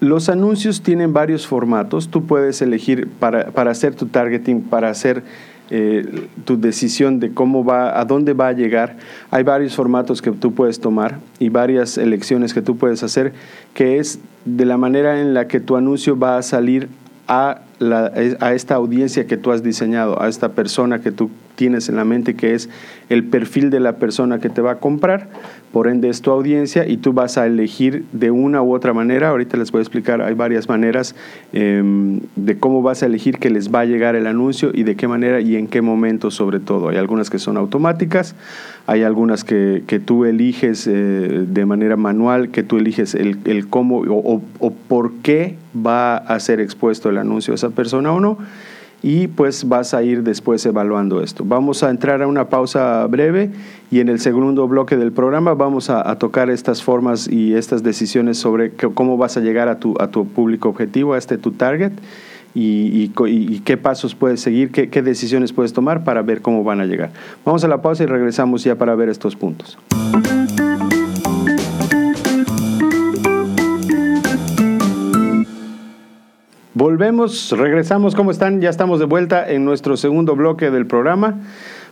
los 0.00 0.28
anuncios 0.28 0.82
tienen 0.82 1.12
varios 1.12 1.46
formatos. 1.46 2.08
Tú 2.08 2.26
puedes 2.26 2.60
elegir 2.62 3.08
para, 3.08 3.52
para 3.52 3.70
hacer 3.70 3.94
tu 3.94 4.06
targeting, 4.06 4.62
para 4.62 4.90
hacer 4.90 5.22
eh, 5.70 6.28
tu 6.44 6.60
decisión 6.60 7.18
de 7.18 7.32
cómo 7.32 7.64
va, 7.64 7.98
a 7.98 8.04
dónde 8.04 8.32
va 8.34 8.48
a 8.48 8.52
llegar. 8.52 8.96
Hay 9.30 9.42
varios 9.42 9.74
formatos 9.74 10.22
que 10.22 10.30
tú 10.32 10.54
puedes 10.54 10.80
tomar 10.80 11.18
y 11.38 11.48
varias 11.48 11.98
elecciones 11.98 12.54
que 12.54 12.62
tú 12.62 12.76
puedes 12.76 13.02
hacer, 13.02 13.32
que 13.74 13.98
es 13.98 14.20
de 14.44 14.64
la 14.64 14.76
manera 14.76 15.20
en 15.20 15.34
la 15.34 15.48
que 15.48 15.60
tu 15.60 15.76
anuncio 15.76 16.18
va 16.18 16.38
a 16.38 16.42
salir 16.42 16.88
a, 17.28 17.62
la, 17.78 18.12
a 18.40 18.54
esta 18.54 18.74
audiencia 18.76 19.26
que 19.26 19.36
tú 19.36 19.50
has 19.50 19.62
diseñado, 19.62 20.22
a 20.22 20.28
esta 20.28 20.50
persona 20.50 21.00
que 21.00 21.10
tú 21.10 21.30
tienes 21.56 21.88
en 21.88 21.96
la 21.96 22.04
mente, 22.04 22.34
que 22.34 22.54
es 22.54 22.68
el 23.08 23.24
perfil 23.24 23.70
de 23.70 23.80
la 23.80 23.96
persona 23.96 24.38
que 24.38 24.48
te 24.48 24.60
va 24.60 24.72
a 24.72 24.78
comprar 24.78 25.28
por 25.76 25.88
ende 25.88 26.08
es 26.08 26.22
tu 26.22 26.30
audiencia 26.30 26.88
y 26.88 26.96
tú 26.96 27.12
vas 27.12 27.36
a 27.36 27.44
elegir 27.44 28.06
de 28.12 28.30
una 28.30 28.62
u 28.62 28.74
otra 28.74 28.94
manera, 28.94 29.28
ahorita 29.28 29.58
les 29.58 29.70
voy 29.70 29.80
a 29.80 29.82
explicar, 29.82 30.22
hay 30.22 30.32
varias 30.32 30.70
maneras 30.70 31.14
em, 31.52 32.20
de 32.34 32.58
cómo 32.58 32.80
vas 32.80 33.02
a 33.02 33.06
elegir 33.06 33.38
que 33.38 33.50
les 33.50 33.70
va 33.70 33.80
a 33.80 33.84
llegar 33.84 34.16
el 34.16 34.26
anuncio 34.26 34.70
y 34.72 34.84
de 34.84 34.96
qué 34.96 35.06
manera 35.06 35.42
y 35.42 35.54
en 35.54 35.68
qué 35.68 35.82
momento 35.82 36.30
sobre 36.30 36.60
todo. 36.60 36.88
Hay 36.88 36.96
algunas 36.96 37.28
que 37.28 37.38
son 37.38 37.58
automáticas, 37.58 38.34
hay 38.86 39.02
algunas 39.02 39.44
que, 39.44 39.82
tú 40.02 40.24
eliges 40.24 40.86
eh, 40.86 41.44
de 41.46 41.66
manera 41.66 41.96
manual, 41.96 42.48
que 42.48 42.62
tú 42.62 42.78
eliges 42.78 43.14
el, 43.14 43.68
cómo 43.68 43.98
o, 43.98 44.40
o 44.60 44.70
por 44.70 45.12
qué 45.16 45.56
va 45.76 46.16
a 46.16 46.40
ser 46.40 46.60
expuesto 46.60 47.10
el 47.10 47.18
anuncio 47.18 47.52
a 47.52 47.56
esa 47.56 47.68
persona 47.68 48.14
o 48.14 48.20
no 48.20 48.38
y 49.06 49.28
pues 49.28 49.68
vas 49.68 49.94
a 49.94 50.02
ir 50.02 50.24
después 50.24 50.66
evaluando 50.66 51.22
esto. 51.22 51.44
Vamos 51.46 51.84
a 51.84 51.90
entrar 51.90 52.22
a 52.22 52.26
una 52.26 52.48
pausa 52.48 53.06
breve 53.06 53.52
y 53.88 54.00
en 54.00 54.08
el 54.08 54.18
segundo 54.18 54.66
bloque 54.66 54.96
del 54.96 55.12
programa 55.12 55.54
vamos 55.54 55.90
a, 55.90 56.18
tocar 56.18 56.50
estas 56.50 56.82
formas 56.82 57.28
y 57.28 57.54
estas 57.54 57.84
decisiones 57.84 58.36
sobre 58.36 58.72
cómo 58.72 59.16
vas 59.16 59.36
a 59.36 59.40
llegar 59.40 59.68
a 59.68 59.78
tu, 59.78 59.94
a 60.00 60.08
tu 60.08 60.26
público 60.26 60.70
objetivo, 60.70 61.14
a 61.14 61.18
este 61.18 61.38
tu 61.38 61.52
target 61.52 61.92
y, 62.52 63.10
qué 63.64 63.76
pasos 63.76 64.16
puedes 64.16 64.40
seguir, 64.40 64.72
qué, 64.72 64.90
qué 64.90 65.02
decisiones 65.02 65.52
puedes 65.52 65.72
tomar 65.72 66.02
para 66.02 66.22
ver 66.22 66.42
cómo 66.42 66.64
van 66.64 66.80
a 66.80 66.84
llegar. 66.84 67.12
Vamos 67.44 67.62
a 67.62 67.68
la 67.68 67.80
pausa 67.80 68.02
y 68.02 68.06
regresamos 68.06 68.64
ya 68.64 68.74
para 68.74 68.96
ver 68.96 69.08
estos 69.08 69.36
puntos. 69.36 69.78
Volvemos, 76.86 77.50
regresamos, 77.50 78.14
¿cómo 78.14 78.30
están? 78.30 78.60
Ya 78.60 78.70
estamos 78.70 79.00
de 79.00 79.06
vuelta 79.06 79.50
en 79.50 79.64
nuestro 79.64 79.96
segundo 79.96 80.36
bloque 80.36 80.70
del 80.70 80.86
programa. 80.86 81.34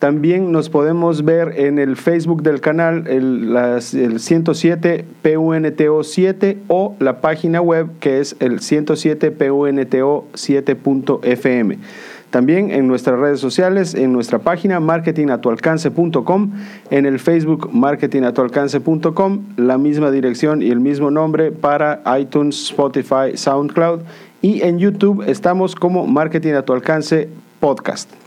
También 0.00 0.50
nos 0.50 0.70
podemos 0.70 1.24
ver 1.26 1.60
en 1.60 1.78
el 1.78 1.94
Facebook 1.94 2.42
del 2.42 2.62
canal, 2.62 3.06
el, 3.06 3.54
el 3.54 4.18
107 4.18 5.04
PUNTO 5.22 6.02
7 6.02 6.58
o 6.68 6.96
la 6.98 7.20
página 7.20 7.60
web 7.60 7.86
que 8.00 8.18
es 8.18 8.34
el 8.40 8.60
107 8.60 9.30
PUNTO 9.30 10.26
7.fm. 10.32 11.78
También 12.30 12.70
en 12.70 12.88
nuestras 12.88 13.18
redes 13.18 13.40
sociales, 13.40 13.94
en 13.94 14.14
nuestra 14.14 14.38
página 14.38 14.80
marketingatualcance.com, 14.80 16.50
en 16.90 17.04
el 17.04 17.18
Facebook 17.18 17.68
marketingatualcance.com, 17.70 19.40
la 19.58 19.76
misma 19.76 20.10
dirección 20.10 20.62
y 20.62 20.70
el 20.70 20.80
mismo 20.80 21.10
nombre 21.10 21.52
para 21.52 22.02
iTunes, 22.18 22.70
Spotify, 22.70 23.36
SoundCloud 23.36 24.00
y 24.40 24.62
en 24.62 24.78
YouTube 24.78 25.24
estamos 25.28 25.74
como 25.74 26.06
Marketing 26.06 26.54
podcast. 27.60 28.19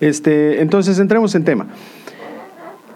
Este, 0.00 0.60
entonces, 0.60 0.98
entremos 0.98 1.34
en 1.34 1.44
tema. 1.44 1.66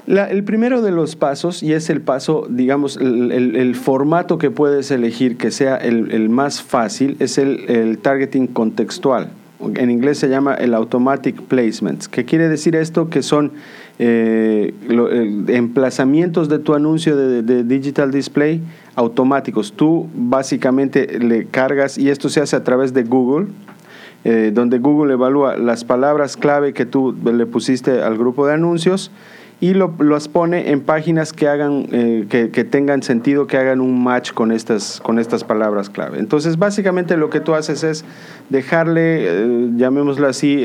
el 0.06 0.44
primero 0.44 0.82
de 0.82 0.92
los 0.92 1.16
pasos, 1.16 1.62
y 1.62 1.73
es 1.73 1.90
el 1.90 2.00
paso, 2.00 2.47
digamos, 2.49 2.97
el, 2.97 3.75
formato 3.75 4.38
que 4.38 4.50
puedes 4.50 4.90
elegir 4.90 5.37
que 5.37 5.50
sea 5.50 5.76
el, 5.76 6.28
más 6.28 6.62
fácil, 6.62 7.16
es 7.18 7.38
el, 7.38 7.99
targeting 7.99 8.47
contextual. 8.47 9.30
En 9.76 9.90
inglés 9.92 10.18
se 10.18 10.28
llama 10.28 10.54
el 10.54 10.75
automatic 10.75 11.40
placements. 11.42 12.09
¿Qué 12.09 12.25
quiere 12.25 12.49
decir 12.49 12.75
esto? 12.75 13.09
Que 13.09 13.23
son 13.23 13.52
eh, 14.00 14.75
emplazamientos 15.47 16.49
de 16.49 16.59
tu 16.59 16.75
anuncio 16.75 17.16
de, 17.16 17.42
de, 17.42 17.62
digital 17.62 18.11
display 18.11 18.61
automáticos. 18.97 19.73
Tú 19.73 20.09
básicamente 20.16 21.21
le 21.21 21.47
cargas, 21.47 21.97
y 21.97 22.11
esto 22.11 22.28
se 22.28 22.40
hace 22.40 22.56
a 22.56 22.64
través 22.64 22.92
de 22.92 23.04
Google, 23.04 23.47
eh, 24.25 24.50
donde 24.55 24.79
Google 24.79 25.14
evalúa 25.14 25.57
las 25.57 25.85
palabras 25.85 26.37
clave 26.37 26.73
que 26.73 26.87
tú 26.87 27.14
le 27.25 27.47
pusiste 27.47 28.02
al 28.02 28.17
grupo 28.17 28.47
de 28.47 28.55
anuncios 28.55 29.11
y 29.62 29.75
lo, 29.75 29.95
los 30.00 30.26
pone 30.26 30.73
en 30.73 30.81
páginas 30.81 31.33
que 31.33 31.47
hagan 31.47 31.87
eh, 31.93 32.26
que, 32.29 32.64
tengan 32.64 33.05
sentido, 33.05 33.47
que 33.47 33.57
hagan 33.59 33.81
un 33.81 34.02
match 34.02 34.33
con 34.33 34.50
estas, 34.50 35.00
con 35.00 35.21
estas 35.21 35.45
palabras 35.45 35.88
clave. 35.88 36.19
Entonces, 36.19 36.59
básicamente 36.59 37.17
lo 37.17 37.31
que 37.31 37.38
tú 37.38 37.55
haces 37.55 37.85
es 37.85 38.05
dejarle, 38.50 39.23
eh, 39.23 39.71
llamémoslo 39.76 40.26
así, 40.26 40.57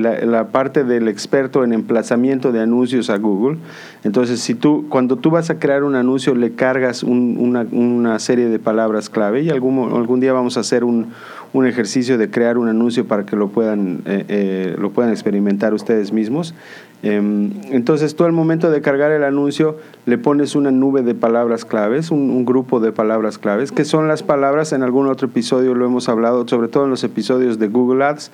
la, 0.00 0.48
parte 0.48 0.84
del 0.84 1.08
experto 1.08 1.62
en 1.62 1.74
emplazamiento 1.74 2.50
de 2.50 2.60
anuncios 2.60 3.10
a 3.10 3.18
Google. 3.18 3.58
Entonces, 4.02 4.40
si 4.40 4.54
tú, 4.54 4.86
cuando 4.88 5.16
tú 5.16 5.30
vas 5.30 5.50
a 5.50 5.58
crear 5.58 5.84
un 5.84 5.94
anuncio, 5.94 6.34
le 6.34 6.52
cargas 6.52 7.02
una, 7.02 7.66
una, 7.70 8.18
serie 8.18 8.48
de 8.48 8.58
palabras 8.58 9.10
clave 9.10 9.42
y 9.42 9.50
algún, 9.50 9.94
algún 9.94 10.20
día 10.20 10.32
vamos 10.32 10.56
a 10.56 10.60
hacer 10.60 10.84
un 10.84 11.08
un 11.52 11.66
ejercicio 11.66 12.18
de 12.18 12.30
crear 12.30 12.58
un 12.58 12.68
anuncio 12.68 13.06
para 13.06 13.24
que 13.24 13.36
lo 13.36 13.48
puedan, 13.48 14.02
eh, 14.04 14.24
eh, 14.28 14.76
lo 14.78 14.90
puedan 14.90 15.10
experimentar 15.10 15.74
ustedes 15.74 16.12
mismos. 16.12 16.54
Em, 17.02 17.52
entonces 17.70 18.16
tú 18.16 18.24
al 18.24 18.32
momento 18.32 18.72
de 18.72 18.80
cargar 18.80 19.12
el 19.12 19.22
anuncio 19.22 19.76
le 20.04 20.18
pones 20.18 20.56
una 20.56 20.72
nube 20.72 21.02
de 21.02 21.14
palabras 21.14 21.64
claves, 21.64 22.10
un, 22.10 22.44
grupo 22.44 22.80
de 22.80 22.90
palabras 22.90 23.38
claves, 23.38 23.70
que 23.70 23.84
son 23.84 24.08
las 24.08 24.24
palabras, 24.24 24.72
en 24.72 24.82
algún 24.82 25.06
otro 25.06 25.28
episodio 25.28 25.74
lo 25.74 25.86
hemos 25.86 26.08
hablado, 26.08 26.48
sobre 26.48 26.66
todo 26.66 26.84
en 26.84 26.90
los 26.90 27.04
episodios 27.04 27.58
de 27.58 27.68
Google 27.68 28.04
Ads, 28.04 28.32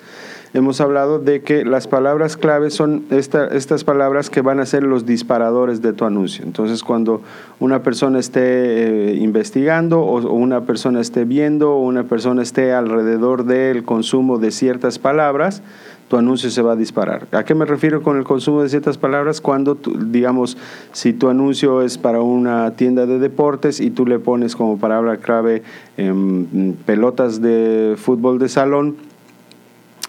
hemos 0.55 0.79
hablado 0.79 1.19
de 1.19 1.41
que 1.41 1.65
las 1.65 1.87
palabras 1.87 2.37
claves 2.37 2.73
son 2.73 3.03
estas 3.11 3.83
palabras 3.83 4.29
que 4.29 4.41
van 4.41 4.59
a 4.59 4.65
ser 4.65 4.83
los 4.83 5.05
disparadores 5.05 5.81
de 5.81 5.91
tu 5.91 6.05
anuncio. 6.05 6.45
Entonces, 6.45 6.81
cuando 6.81 7.21
una 7.59 7.83
persona 7.83 8.19
esté 8.19 9.11
eh, 9.11 9.15
investigando 9.15 9.99
o, 10.01 10.33
una 10.33 10.61
persona 10.61 11.01
esté 11.01 11.25
viendo 11.25 11.73
o 11.73 11.81
una 11.81 12.05
persona 12.05 12.41
esté 12.41 12.71
alrededor 12.71 13.43
del 13.43 13.83
consumo 13.83 14.37
de 14.37 14.51
ciertas 14.51 14.97
palabras, 14.97 15.61
tu 16.07 16.17
anuncio 16.17 16.49
se 16.49 16.61
va 16.61 16.73
a 16.73 16.75
disparar. 16.75 17.27
¿A 17.31 17.43
qué 17.43 17.55
me 17.55 17.65
refiero 17.65 18.03
con 18.03 18.17
el 18.17 18.23
consumo 18.23 18.61
de 18.61 18.69
ciertas 18.69 18.97
palabras? 18.97 19.41
Cuando, 19.41 19.75
digamos, 19.75 20.57
si 20.91 21.13
tu 21.13 21.29
anuncio 21.29 21.81
es 21.81 21.97
para 21.97 22.21
una 22.21 22.71
tienda 22.75 23.05
de 23.05 23.17
deportes 23.17 23.79
y 23.79 23.89
tú 23.89 24.05
le 24.05 24.19
pones 24.19 24.55
como 24.55 24.77
palabra 24.77 25.17
clave 25.17 25.63
em, 25.97 26.73
pelotas 26.85 27.41
de 27.41 27.95
fútbol 27.97 28.39
de 28.39 28.49
salón, 28.49 28.95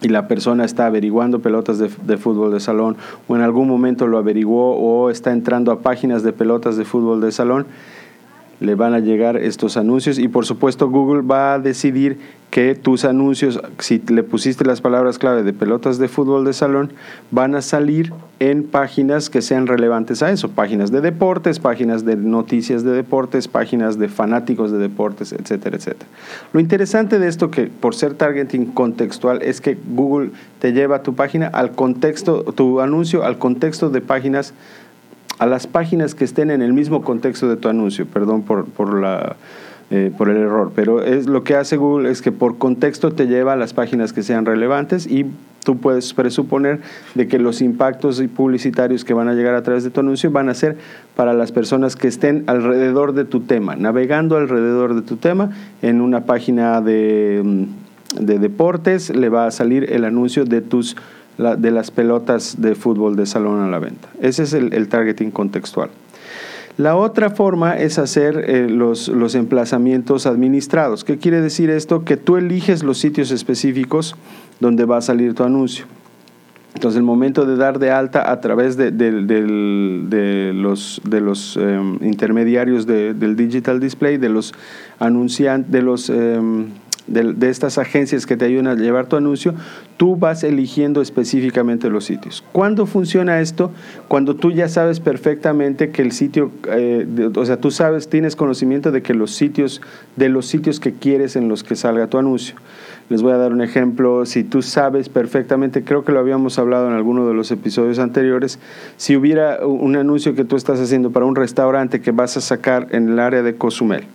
y 0.02 0.08
la 0.08 0.28
persona 0.28 0.66
está 0.66 0.84
averiguando 0.84 1.40
pelotas 1.40 1.78
de, 1.78 1.90
de, 2.02 2.18
fútbol 2.18 2.52
de 2.52 2.60
salón 2.60 2.98
o 3.28 3.34
en 3.34 3.40
algún 3.40 3.66
momento 3.66 4.06
lo 4.06 4.18
averiguó 4.18 4.76
o 4.76 5.08
está 5.08 5.32
entrando 5.32 5.72
a 5.72 5.80
páginas 5.80 6.22
de 6.22 6.34
pelotas 6.34 6.76
de 6.76 6.84
fútbol 6.84 7.22
de 7.22 7.32
salón, 7.32 7.66
le 8.60 8.75
van 8.75 8.94
a 8.94 9.00
llegar 9.00 9.36
estos 9.36 9.76
anuncios 9.76 10.18
y 10.18 10.28
por 10.28 10.46
supuesto 10.46 10.88
Google 10.88 11.22
va 11.22 11.54
a 11.54 11.58
decidir 11.58 12.18
que 12.50 12.75
tus 12.75 13.04
anuncios, 13.04 13.60
si 13.80 13.98
le 14.08 14.22
pusiste 14.22 14.64
las 14.64 14.80
palabras 14.80 15.18
clave 15.18 15.42
de 15.42 15.52
pelotas 15.52 15.98
de 15.98 16.08
fútbol 16.08 16.44
de 16.44 16.52
salón, 16.52 16.92
van 17.30 17.54
a 17.54 17.60
salir 17.60 18.12
en 18.38 18.64
páginas 18.64 19.28
que 19.30 19.42
sean 19.42 19.66
relevantes 19.66 20.22
a 20.22 20.30
eso, 20.30 20.50
páginas 20.50 20.90
de 20.90 21.00
deportes, 21.00 21.58
páginas 21.58 22.04
de 22.04 22.16
noticias 22.16 22.84
de 22.84 22.92
deportes, 22.92 23.48
páginas 23.48 23.98
de 23.98 24.08
fanáticos 24.08 24.70
de 24.70 24.78
deportes, 24.78 25.32
etcétera, 25.32 25.76
etcétera. 25.76 26.08
Lo 26.52 26.60
interesante 26.60 27.18
de 27.18 27.28
esto 27.28 27.50
que 27.50 27.64
por 27.66 27.94
ser 27.94 28.14
targeting 28.14 28.66
contextual 28.66 29.42
es 29.42 29.60
que 29.60 29.76
Google 29.88 30.30
te 30.58 30.72
lleva 30.72 31.02
tu 31.02 31.14
página 31.14 31.48
al 31.48 31.72
contexto, 31.72 32.42
tu 32.42 32.80
anuncio 32.80 33.25
al 33.25 33.38
contexto 33.38 33.90
de 33.90 34.00
páginas 34.00 34.54
a 35.38 35.47
las 35.47 35.66
páginas 35.66 36.14
que 36.14 36.25
estén 36.25 36.50
en 36.50 36.62
el 36.62 36.73
mismo 36.73 37.02
contexto 37.02 37.49
de 37.49 37.57
tu 37.57 37.69
anuncio. 37.69 38.07
Perdón 38.07 38.43
por, 38.43 38.66
por, 38.66 39.00
la, 39.00 39.37
eh, 39.90 40.11
por 40.16 40.28
el 40.28 40.37
error, 40.38 40.73
pero 40.75 41.02
es 41.02 41.26
lo 41.26 41.45
que 41.45 41.57
hace 41.57 41.76
Google 41.76 42.11
es 42.11 42.23
que 42.23 42.33
por 42.33 42.59
contexto 42.59 43.12
te 43.12 43.26
lleva 43.26 43.52
a 43.52 43.57
las 43.57 43.73
páginas 43.73 44.12
que 44.12 44.23
sean 44.23 44.47
relevantes 44.47 45.07
y 45.07 45.26
tú 45.64 45.78
puedes 45.78 46.14
presuponer 46.14 46.81
de 47.16 47.26
que 47.26 47.40
los 47.40 47.61
impactos 47.61 48.23
publicitarios 48.35 49.05
que 49.05 49.14
van 49.14 49.28
a 49.28 49.35
llegar 49.35 49.57
a 49.57 49.62
través 49.64 49.83
de 49.83 49.90
tu 49.90 49.99
anuncio 49.99 50.31
van 50.31 50.49
a 50.49 50.55
ser 50.55 50.76
para 51.16 51.33
las 51.35 51.50
personas 51.50 51.97
que 51.97 52.07
estén 52.07 52.45
alrededor 52.47 53.14
de 53.14 53.25
tu 53.25 53.40
tema, 53.40 53.75
navegando 53.75 54.37
alrededor 54.37 54.95
de 54.95 55.02
tu 55.02 55.16
tema 55.16 55.50
en 55.83 56.00
una 56.00 56.25
página 56.25 56.81
de, 56.81 57.43
mm, 57.45 58.25
de 58.25 58.38
deportes, 58.38 59.14
le 59.14 59.28
va 59.28 59.47
a 59.47 59.50
salir 59.50 59.93
el 59.93 60.05
anuncio 60.05 60.45
de 60.45 60.61
tus 60.61 60.97
de 61.38 61.71
las 61.71 61.90
pelotas 61.90 62.61
de 62.61 62.75
fútbol 62.75 63.16
de 63.16 63.26
salón 63.26 63.61
a 63.61 63.69
la 63.69 63.78
venta. 63.78 64.09
Ese 64.21 64.45
es 64.45 64.52
el, 64.52 64.88
targeting 64.88 65.31
contextual. 65.31 65.90
La 66.78 66.97
otra 66.97 67.31
forma 67.31 67.76
es 67.76 67.99
hacer 67.99 68.45
eh, 68.49 68.69
los, 68.69 69.09
los, 69.09 69.35
emplazamientos 69.35 70.26
administrados. 70.26 71.05
¿Qué 71.05 71.16
quiere 71.16 71.40
decir 71.40 71.71
esto? 71.71 72.05
Que 72.05 72.16
tú 72.19 72.37
eliges 72.37 72.83
los 72.83 72.99
sitios 72.99 73.31
específicos 73.31 74.14
donde 74.61 74.85
va 74.85 74.99
a 74.99 75.02
salir 75.02 75.35
tu 75.35 75.43
anuncio. 75.43 75.87
Entonces, 76.76 76.99
el 76.99 77.05
momento 77.05 77.47
de 77.47 77.57
dar 77.57 77.78
de 77.78 77.90
alta 77.90 78.31
a 78.31 78.38
través 78.43 78.76
de, 78.76 78.90
los, 80.52 81.00
de 81.09 81.21
los 81.23 81.57
em, 81.57 81.99
intermediarios 82.02 82.87
del 82.87 83.35
digital 83.35 83.81
display, 83.81 84.19
de 84.19 84.28
los 84.28 84.52
anunciantes, 84.99 85.73
de 85.73 85.81
los... 85.81 86.11
Em, 86.11 86.66
de, 87.06 87.48
estas 87.48 87.78
agencias 87.78 88.26
que 88.26 88.36
te 88.36 88.44
ayudan 88.44 88.66
a 88.66 88.75
llevar 88.75 89.06
tu 89.06 89.16
anuncio, 89.16 89.54
tú 89.96 90.16
vas 90.16 90.44
eligiendo 90.44 91.00
específicamente 91.00 91.88
los 91.88 92.04
sitios. 92.04 92.44
¿Cuándo 92.52 92.86
funciona 92.86 93.40
esto? 93.40 93.70
Cuando 94.08 94.36
tú 94.36 94.50
ya 94.50 94.68
sabes 94.68 95.00
perfectamente 95.00 95.90
que 95.90 96.02
el 96.02 96.12
sitio, 96.12 96.50
eh, 96.68 97.30
o 97.34 97.44
sea, 97.44 97.58
tú 97.58 97.70
sabes, 97.70 98.08
tienes 98.08 98.36
conocimiento 98.36 98.92
de 98.92 99.02
que 99.02 99.14
los 99.14 99.32
sitios, 99.32 99.80
de 100.16 100.28
los 100.28 100.46
sitios 100.46 100.80
que 100.80 100.92
quieres 100.92 101.36
en 101.36 101.48
los 101.48 101.62
que 101.62 101.76
salga 101.76 102.08
tu 102.08 102.18
anuncio. 102.18 102.56
Les 103.08 103.22
voy 103.22 103.32
a 103.32 103.36
dar 103.36 103.52
un 103.52 103.62
ejemplo, 103.62 104.26
si 104.26 104.42
tú 104.42 104.62
sabes 104.62 105.08
perfectamente, 105.08 105.84
creo 105.84 106.04
que 106.04 106.10
lo 106.10 106.18
habíamos 106.18 106.58
hablado 106.58 106.88
en 106.88 106.94
alguno 106.94 107.28
de 107.28 107.34
los 107.34 107.52
episodios 107.52 108.00
anteriores, 108.00 108.58
si 108.96 109.16
hubiera 109.16 109.64
un 109.64 109.94
anuncio 109.94 110.34
que 110.34 110.44
tú 110.44 110.56
estás 110.56 110.80
haciendo 110.80 111.12
para 111.12 111.25
un 111.25 111.36
restaurante 111.36 112.00
que 112.00 112.10
vas 112.10 112.36
a 112.36 112.40
sacar 112.40 112.88
en 112.90 113.10
el 113.10 113.20
área 113.20 113.44
de 113.44 113.54
Cozumel, 113.54 114.06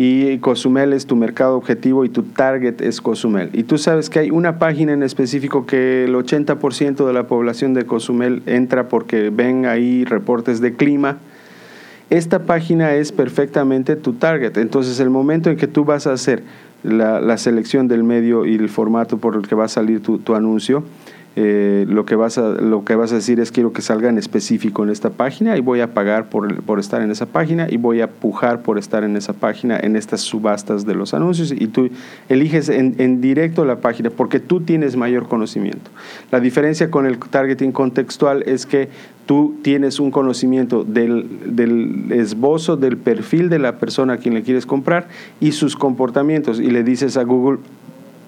y 0.00 0.38
Cozumel 0.38 0.92
es 0.92 1.06
tu 1.06 1.16
mercado 1.16 1.56
objetivo 1.56 2.04
y 2.04 2.08
tu 2.08 2.22
target 2.22 2.80
es 2.82 3.00
Cozumel. 3.00 3.50
Y 3.52 3.64
tú 3.64 3.78
sabes 3.78 4.08
que 4.08 4.20
hay 4.20 4.30
una 4.30 4.60
página 4.60 4.92
en 4.92 5.02
específico 5.02 5.66
que 5.66 6.04
el 6.04 6.14
80% 6.14 7.04
de 7.04 7.12
la 7.12 7.26
población 7.26 7.74
de 7.74 7.84
Cozumel 7.84 8.44
entra 8.46 8.88
porque 8.88 9.30
ven 9.30 9.66
ahí 9.66 10.04
reportes 10.04 10.60
de 10.60 10.74
clima. 10.74 11.18
Esta 12.10 12.44
página 12.44 12.94
es 12.94 13.10
perfectamente 13.10 13.96
tu 13.96 14.12
target. 14.12 14.56
Entonces 14.58 15.00
el 15.00 15.10
momento 15.10 15.50
en 15.50 15.56
que 15.56 15.66
tú 15.66 15.84
vas 15.84 16.06
a 16.06 16.12
hacer 16.12 16.44
la, 16.84 17.36
selección 17.36 17.88
del 17.88 18.04
medio 18.04 18.46
y 18.46 18.54
el 18.54 18.68
formato 18.68 19.18
por 19.18 19.34
el 19.34 19.48
que 19.48 19.56
va 19.56 19.64
a 19.64 19.68
salir 19.68 20.00
tu, 20.00 20.18
tu 20.18 20.36
anuncio, 20.36 20.84
eh, 21.36 21.86
lo, 21.88 22.04
que 22.04 22.16
vas 22.16 22.38
a, 22.38 22.50
lo 22.50 22.84
que 22.84 22.96
vas 22.96 23.12
a 23.12 23.16
decir 23.16 23.38
es 23.38 23.52
quiero 23.52 23.72
que 23.72 23.82
salga 23.82 24.08
en 24.08 24.18
específico 24.18 24.82
en 24.82 24.90
esta 24.90 25.10
página 25.10 25.56
y 25.56 25.60
voy 25.60 25.80
a 25.80 25.94
pagar 25.94 26.28
por, 26.28 26.62
por 26.62 26.80
estar 26.80 27.00
en 27.02 27.10
esa 27.10 27.26
página 27.26 27.66
y 27.70 27.76
voy 27.76 28.00
a 28.00 28.08
pujar 28.08 28.62
por 28.62 28.78
estar 28.78 29.04
en 29.04 29.16
esa 29.16 29.34
página 29.34 29.78
en 29.78 29.94
estas 29.94 30.20
subastas 30.22 30.84
de 30.84 30.94
los 30.94 31.14
anuncios 31.14 31.52
y 31.52 31.68
tú 31.68 31.90
eliges 32.28 32.68
en, 32.68 32.96
en 32.98 33.20
directo 33.20 33.64
la 33.64 33.76
página 33.76 34.10
porque 34.10 34.40
tú 34.40 34.60
tienes 34.62 34.96
mayor 34.96 35.28
conocimiento. 35.28 35.90
La 36.32 36.40
diferencia 36.40 36.90
con 36.90 37.06
el 37.06 37.18
targeting 37.18 37.72
contextual 37.72 38.42
es 38.46 38.66
que 38.66 38.88
tú 39.28 39.56
tienes 39.62 40.00
un 40.00 40.10
conocimiento 40.10 40.84
del, 40.84 41.54
del, 41.54 42.10
esbozo, 42.12 42.78
del 42.78 42.96
perfil 42.96 43.50
de 43.50 43.58
la 43.58 43.78
persona 43.78 44.14
a 44.14 44.16
quien 44.16 44.32
le 44.32 44.42
quieres 44.42 44.64
comprar 44.64 45.08
y 45.38 45.52
sus 45.52 45.76
comportamientos 45.76 46.58
y 46.58 46.70
le 46.70 46.82
dices 46.82 47.18
a 47.18 47.24
Google, 47.24 47.58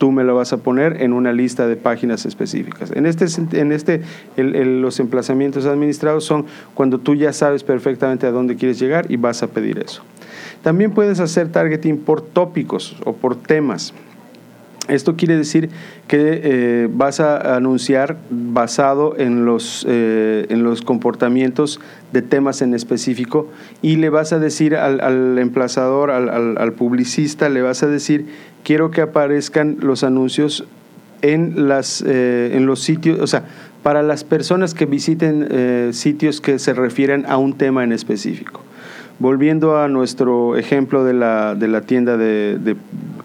tú 0.00 0.12
me 0.12 0.24
lo 0.24 0.34
vas 0.34 0.54
a 0.54 0.56
poner 0.56 1.02
en 1.02 1.12
una 1.12 1.30
lista 1.30 1.68
de 1.68 1.76
páginas 1.76 2.24
específicas. 2.24 2.90
En 2.90 3.04
este, 3.04 3.26
en 3.52 3.70
este 3.70 4.00
los 4.38 4.98
emplazamientos 4.98 5.66
administrados 5.66 6.24
son 6.24 6.46
cuando 6.72 7.00
tú 7.00 7.14
ya 7.14 7.34
sabes 7.34 7.64
perfectamente 7.64 8.26
a 8.26 8.30
dónde 8.30 8.56
quieres 8.56 8.78
llegar 8.80 9.04
y 9.10 9.18
vas 9.18 9.42
a 9.42 9.48
pedir 9.48 9.78
eso. 9.78 10.02
También 10.62 10.92
puedes 10.92 11.20
hacer 11.20 11.52
targeting 11.52 11.98
por 11.98 12.22
tópicos 12.22 12.96
o 13.04 13.12
por 13.12 13.36
temas. 13.36 13.92
Esto 14.88 15.16
quiere 15.16 15.36
decir 15.36 15.68
que 16.08 16.40
eh, 16.42 16.88
vas 16.90 17.20
a 17.20 17.54
anunciar 17.54 18.16
basado 18.30 19.16
en 19.18 19.44
los, 19.44 19.86
eh, 19.88 20.46
en 20.48 20.64
los 20.64 20.80
comportamientos 20.80 21.78
de 22.12 22.22
temas 22.22 22.62
en 22.62 22.74
específico 22.74 23.48
y 23.82 23.96
le 23.96 24.08
vas 24.08 24.32
a 24.32 24.38
decir 24.38 24.74
al, 24.74 25.38
emplazador, 25.38 26.10
al, 26.10 26.56
al, 26.58 26.72
publicista, 26.72 27.48
le 27.48 27.62
vas 27.62 27.82
a 27.82 27.86
decir, 27.86 28.26
quiero 28.64 28.90
que 28.90 29.00
aparezcan 29.00 29.78
los 29.80 30.04
anuncios 30.04 30.64
en, 31.22 31.68
las, 31.68 32.02
eh, 32.06 32.52
en 32.54 32.66
los 32.66 32.80
sitios, 32.80 33.20
o 33.20 33.26
sea, 33.26 33.44
para 33.82 34.02
las 34.02 34.24
personas 34.24 34.74
que 34.74 34.84
visiten 34.84 35.48
sitios 35.94 36.42
que 36.42 36.58
se 36.58 36.74
refieren 36.74 37.24
a 37.26 37.38
un 37.38 37.54
tema 37.54 37.82
en 37.82 37.92
específico. 37.92 38.60
Volviendo 39.18 39.78
a 39.78 39.88
nuestro 39.88 40.56
ejemplo 40.56 41.04
de 41.04 41.14
la, 41.14 41.54
de 41.54 41.68
la 41.68 41.82
tienda 41.82 42.16
de, 42.16 42.76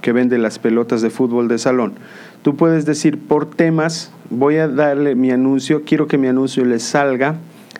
que 0.01 0.11
vende 0.11 0.37
las 0.37 0.59
pelotas 0.59 1.01
de 1.01 1.09
fútbol 1.09 1.47
de 1.47 1.57
salón, 1.57 1.93
tú 2.41 2.55
puedes 2.55 2.85
decir 2.85 3.17
por 3.17 3.49
temas, 3.49 4.11
voy 4.29 4.57
a 4.57 4.67
darle 4.67 5.15
mi 5.15 5.31
anuncio, 5.31 5.83
quiero 5.85 6.07
que 6.07 6.17
mi 6.17 6.27
anuncio 6.27 6.63
le 6.63 6.79
salga 6.79 7.35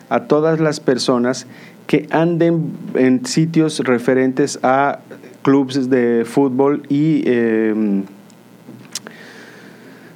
a 0.08 0.24
todas 0.24 0.60
las 0.60 0.80
personas 0.80 1.46
que 1.86 2.06
anden 2.10 2.72
en 2.94 3.24
sitios 3.26 3.80
referentes 3.80 4.58
a 4.62 5.00
clubes 5.46 5.88
de 5.88 6.24
fútbol 6.24 6.82
y 6.88 7.22
em, 7.24 8.02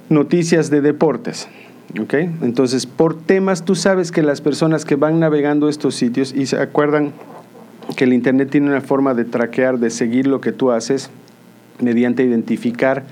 noticias 0.09 0.69
de 0.69 0.81
deportes. 0.81 1.47
¿okay? 2.01 2.29
Entonces, 2.41 2.85
por 2.85 3.17
temas, 3.17 3.63
tú 3.63 3.75
sabes 3.75 4.11
que 4.11 4.23
las 4.23 4.41
personas 4.41 4.83
que 4.83 4.97
van 4.97 5.21
navegando 5.21 5.69
estos 5.69 5.95
sitios 5.95 6.33
y 6.35 6.47
se 6.47 6.57
acuerdan 6.57 7.13
que 7.95 8.03
el 8.03 8.11
Internet 8.11 8.49
tiene 8.49 8.67
una 8.67 8.81
forma 8.81 9.13
de 9.13 9.23
traquear, 9.23 9.79
de 9.79 9.89
seguir 9.89 10.27
lo 10.27 10.41
que 10.41 10.51
tú 10.51 10.69
haces 10.69 11.09
mediante 11.79 12.23
identificar 12.23 13.05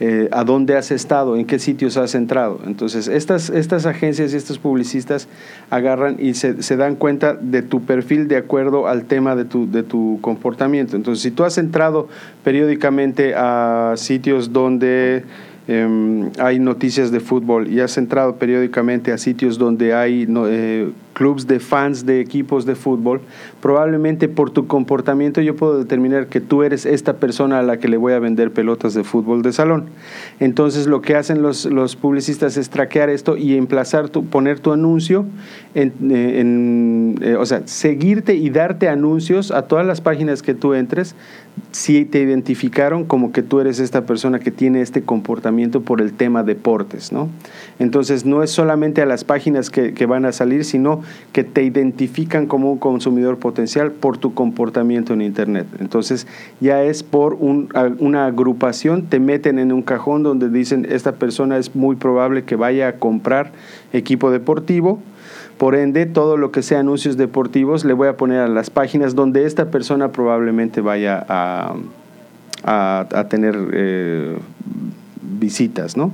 eh, 0.00 0.28
a 0.32 0.44
dónde 0.44 0.76
has 0.76 0.90
estado, 0.90 1.36
en 1.36 1.46
qué 1.46 1.58
sitios 1.58 1.96
has 1.96 2.14
entrado. 2.14 2.60
Entonces, 2.66 3.08
estas, 3.08 3.50
estas 3.50 3.86
agencias 3.86 4.32
y 4.32 4.36
estos 4.36 4.58
publicistas 4.58 5.28
agarran 5.70 6.16
y 6.18 6.34
se, 6.34 6.76
dan 6.76 6.96
cuenta 6.96 7.34
de 7.34 7.62
tu 7.62 7.82
perfil 7.82 8.28
de 8.28 8.36
acuerdo 8.36 8.88
al 8.88 9.04
tema 9.04 9.36
de 9.36 9.44
tu, 9.44 9.70
de 9.70 9.82
tu 9.82 10.18
comportamiento. 10.20 10.96
Entonces, 10.96 11.22
si 11.22 11.30
tú 11.30 11.44
has 11.44 11.58
entrado 11.58 12.08
periódicamente 12.44 13.34
a 13.34 13.94
sitios 13.96 14.52
donde 14.52 15.24
Em, 15.68 16.30
hay 16.38 16.60
noticias 16.60 17.10
de 17.10 17.18
fútbol 17.18 17.66
y 17.68 17.80
has 17.80 17.98
entrado 17.98 18.36
periódicamente 18.36 19.10
a 19.10 19.18
sitios 19.18 19.58
donde 19.58 19.94
hay 19.94 20.24
eh, 20.46 20.90
clubs 21.16 21.46
de 21.46 21.60
fans 21.60 22.04
de 22.04 22.20
equipos 22.20 22.66
de 22.66 22.74
fútbol, 22.74 23.22
probablemente 23.62 24.28
por 24.28 24.50
tu 24.50 24.66
comportamiento 24.66 25.40
yo 25.40 25.56
puedo 25.56 25.78
determinar 25.78 26.26
que 26.26 26.42
tú 26.42 26.62
eres 26.62 26.84
esta 26.84 27.14
persona 27.14 27.58
a 27.58 27.62
la 27.62 27.78
que 27.78 27.88
le 27.88 27.96
voy 27.96 28.12
a 28.12 28.18
vender 28.18 28.52
pelotas 28.52 28.92
de 28.92 29.02
fútbol 29.02 29.40
de 29.40 29.54
salón. 29.54 29.86
Entonces 30.40 30.86
lo 30.86 31.00
que 31.00 31.16
hacen 31.16 31.40
los, 31.40 31.64
los 31.64 31.96
publicistas 31.96 32.58
es 32.58 32.68
traquear 32.68 33.08
esto 33.08 33.38
y 33.38 33.56
emplazar, 33.56 34.10
tu, 34.10 34.26
poner 34.26 34.60
tu 34.60 34.72
anuncio, 34.72 35.24
en, 35.74 35.94
eh, 36.10 37.30
eh, 37.30 37.36
o 37.36 37.46
sea, 37.46 37.62
seguirte 37.64 38.34
y 38.34 38.50
darte 38.50 38.90
anuncios 38.90 39.52
a 39.52 39.62
todas 39.62 39.86
las 39.86 40.02
páginas 40.02 40.42
que 40.42 40.52
tú 40.52 40.74
entres 40.74 41.14
si 41.70 42.04
te 42.04 42.20
identificaron 42.20 43.04
como 43.04 43.32
que 43.32 43.42
tú 43.42 43.60
eres 43.60 43.80
esta 43.80 44.04
persona 44.04 44.38
que 44.38 44.50
tiene 44.50 44.82
este 44.82 45.02
comportamiento 45.02 45.80
por 45.80 46.00
el 46.00 46.12
tema 46.12 46.42
deportes, 46.42 47.12
¿no? 47.12 47.28
Entonces 47.78 48.24
no 48.24 48.42
es 48.42 48.50
solamente 48.50 49.02
a 49.02 49.06
las 49.06 49.24
páginas 49.24 49.70
que, 49.70 49.94
que, 49.94 50.06
van 50.06 50.24
a 50.24 50.32
salir, 50.32 50.64
sino 50.64 51.02
que 51.32 51.44
te 51.44 51.62
identifican 51.62 52.46
como 52.46 52.72
un 52.72 52.78
consumidor 52.78 53.38
potencial 53.38 53.92
por 53.92 54.18
tu 54.18 54.34
comportamiento 54.34 55.12
en 55.12 55.22
Internet. 55.22 55.66
Entonces 55.80 56.26
ya 56.60 56.82
es 56.82 57.02
por 57.02 57.34
un, 57.34 57.68
una 57.98 58.26
agrupación, 58.26 59.06
te 59.06 59.20
meten 59.20 59.58
en 59.58 59.72
un 59.72 59.82
cajón 59.82 60.22
donde 60.22 60.48
dicen 60.48 60.86
esta 60.90 61.12
persona 61.12 61.58
es 61.58 61.74
muy 61.74 61.96
probable 61.96 62.44
que 62.44 62.56
vaya 62.56 62.88
a 62.88 62.92
comprar 62.94 63.52
equipo 63.92 64.30
deportivo, 64.30 65.00
por 65.58 65.74
ende, 65.74 66.04
todo 66.04 66.36
lo 66.36 66.50
que 66.52 66.62
sea 66.62 66.80
anuncios 66.80 67.16
deportivos 67.16 67.84
le 67.84 67.94
voy 67.94 68.08
a 68.08 68.16
poner 68.16 68.40
a 68.40 68.48
las 68.48 68.68
páginas 68.68 69.14
donde 69.14 69.46
esta 69.46 69.70
persona 69.70 70.12
probablemente 70.12 70.82
vaya 70.82 71.24
a, 71.28 71.76
a, 72.62 73.26
tener 73.30 73.56
eh, 73.72 74.36
visitas, 75.22 75.96
¿no? 75.96 76.12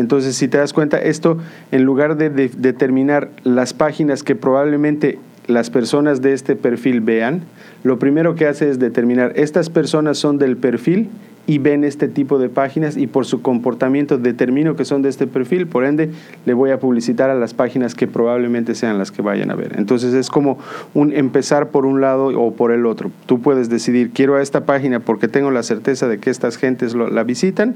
Entonces, 0.00 0.36
si 0.36 0.48
te 0.48 0.58
das 0.58 0.72
cuenta, 0.72 0.98
esto, 0.98 1.38
en 1.70 1.84
lugar 1.84 2.16
de, 2.16 2.30
de 2.30 2.48
determinar 2.48 3.30
las 3.44 3.74
páginas 3.74 4.22
que 4.22 4.34
probablemente 4.34 5.18
las 5.46 5.70
personas 5.70 6.22
de 6.22 6.32
este 6.32 6.56
perfil 6.56 7.00
vean, 7.00 7.42
lo 7.84 7.98
primero 7.98 8.34
que 8.34 8.46
hace 8.46 8.70
es 8.70 8.78
determinar, 8.78 9.32
estas 9.36 9.70
personas 9.70 10.18
son 10.18 10.38
del 10.38 10.56
perfil 10.56 11.08
y 11.46 11.58
ven 11.58 11.82
este 11.82 12.06
tipo 12.06 12.38
de 12.38 12.48
páginas 12.48 12.96
y 12.96 13.06
por 13.06 13.26
su 13.26 13.42
comportamiento 13.42 14.18
determino 14.18 14.76
que 14.76 14.84
son 14.84 15.02
de 15.02 15.08
este 15.08 15.26
perfil, 15.26 15.66
por 15.66 15.84
ende 15.84 16.10
le 16.46 16.54
voy 16.54 16.70
a 16.70 16.78
publicitar 16.78 17.30
a 17.30 17.34
las 17.34 17.54
páginas 17.54 17.94
que 17.94 18.06
probablemente 18.06 18.74
sean 18.74 18.98
las 18.98 19.10
que 19.10 19.22
vayan 19.22 19.50
a 19.50 19.56
ver. 19.56 19.74
Entonces 19.76 20.14
es 20.14 20.30
como 20.30 20.58
empezar 20.94 21.70
por 21.70 21.86
un 21.86 22.00
lado 22.00 22.26
o 22.40 22.54
por 22.54 22.70
el 22.70 22.86
otro. 22.86 23.10
Tú 23.26 23.40
puedes 23.40 23.68
decidir, 23.68 24.10
quiero 24.12 24.36
a 24.36 24.42
esta 24.42 24.64
página 24.64 25.00
porque 25.00 25.26
tengo 25.26 25.50
la 25.50 25.64
certeza 25.64 26.06
de 26.06 26.18
que 26.18 26.30
estas 26.30 26.56
gentes 26.56 26.94
la 26.94 27.24
visitan 27.24 27.74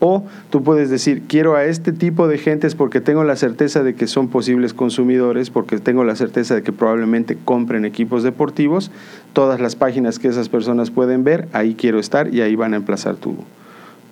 o 0.00 0.24
tú 0.50 0.62
puedes 0.62 0.90
decir, 0.90 1.22
quiero 1.26 1.56
a 1.56 1.64
este 1.64 1.92
tipo 1.92 2.28
de 2.28 2.38
gentes 2.38 2.74
porque 2.74 3.00
tengo 3.00 3.24
la 3.24 3.36
certeza 3.36 3.82
de 3.82 3.94
que 3.94 4.06
son 4.06 4.28
posibles 4.28 4.74
consumidores, 4.74 5.50
porque 5.50 5.78
tengo 5.78 6.04
la 6.04 6.16
certeza 6.16 6.54
de 6.54 6.62
que 6.62 6.72
probablemente 6.72 7.36
compren 7.44 7.84
equipos 7.84 8.22
deportivos. 8.22 8.90
Todas 9.32 9.60
las 9.60 9.76
páginas 9.76 10.18
que 10.18 10.28
esas 10.28 10.48
personas 10.48 10.90
pueden 10.90 11.24
ver, 11.24 11.48
ahí 11.52 11.74
quiero 11.74 11.98
estar 11.98 12.32
y 12.32 12.42
ahí 12.42 12.56
van 12.56 12.74
a 12.74 12.76
emplazar 12.76 13.16
tu, 13.16 13.36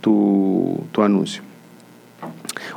tu, 0.00 0.80
tu 0.92 1.02
anuncio. 1.02 1.42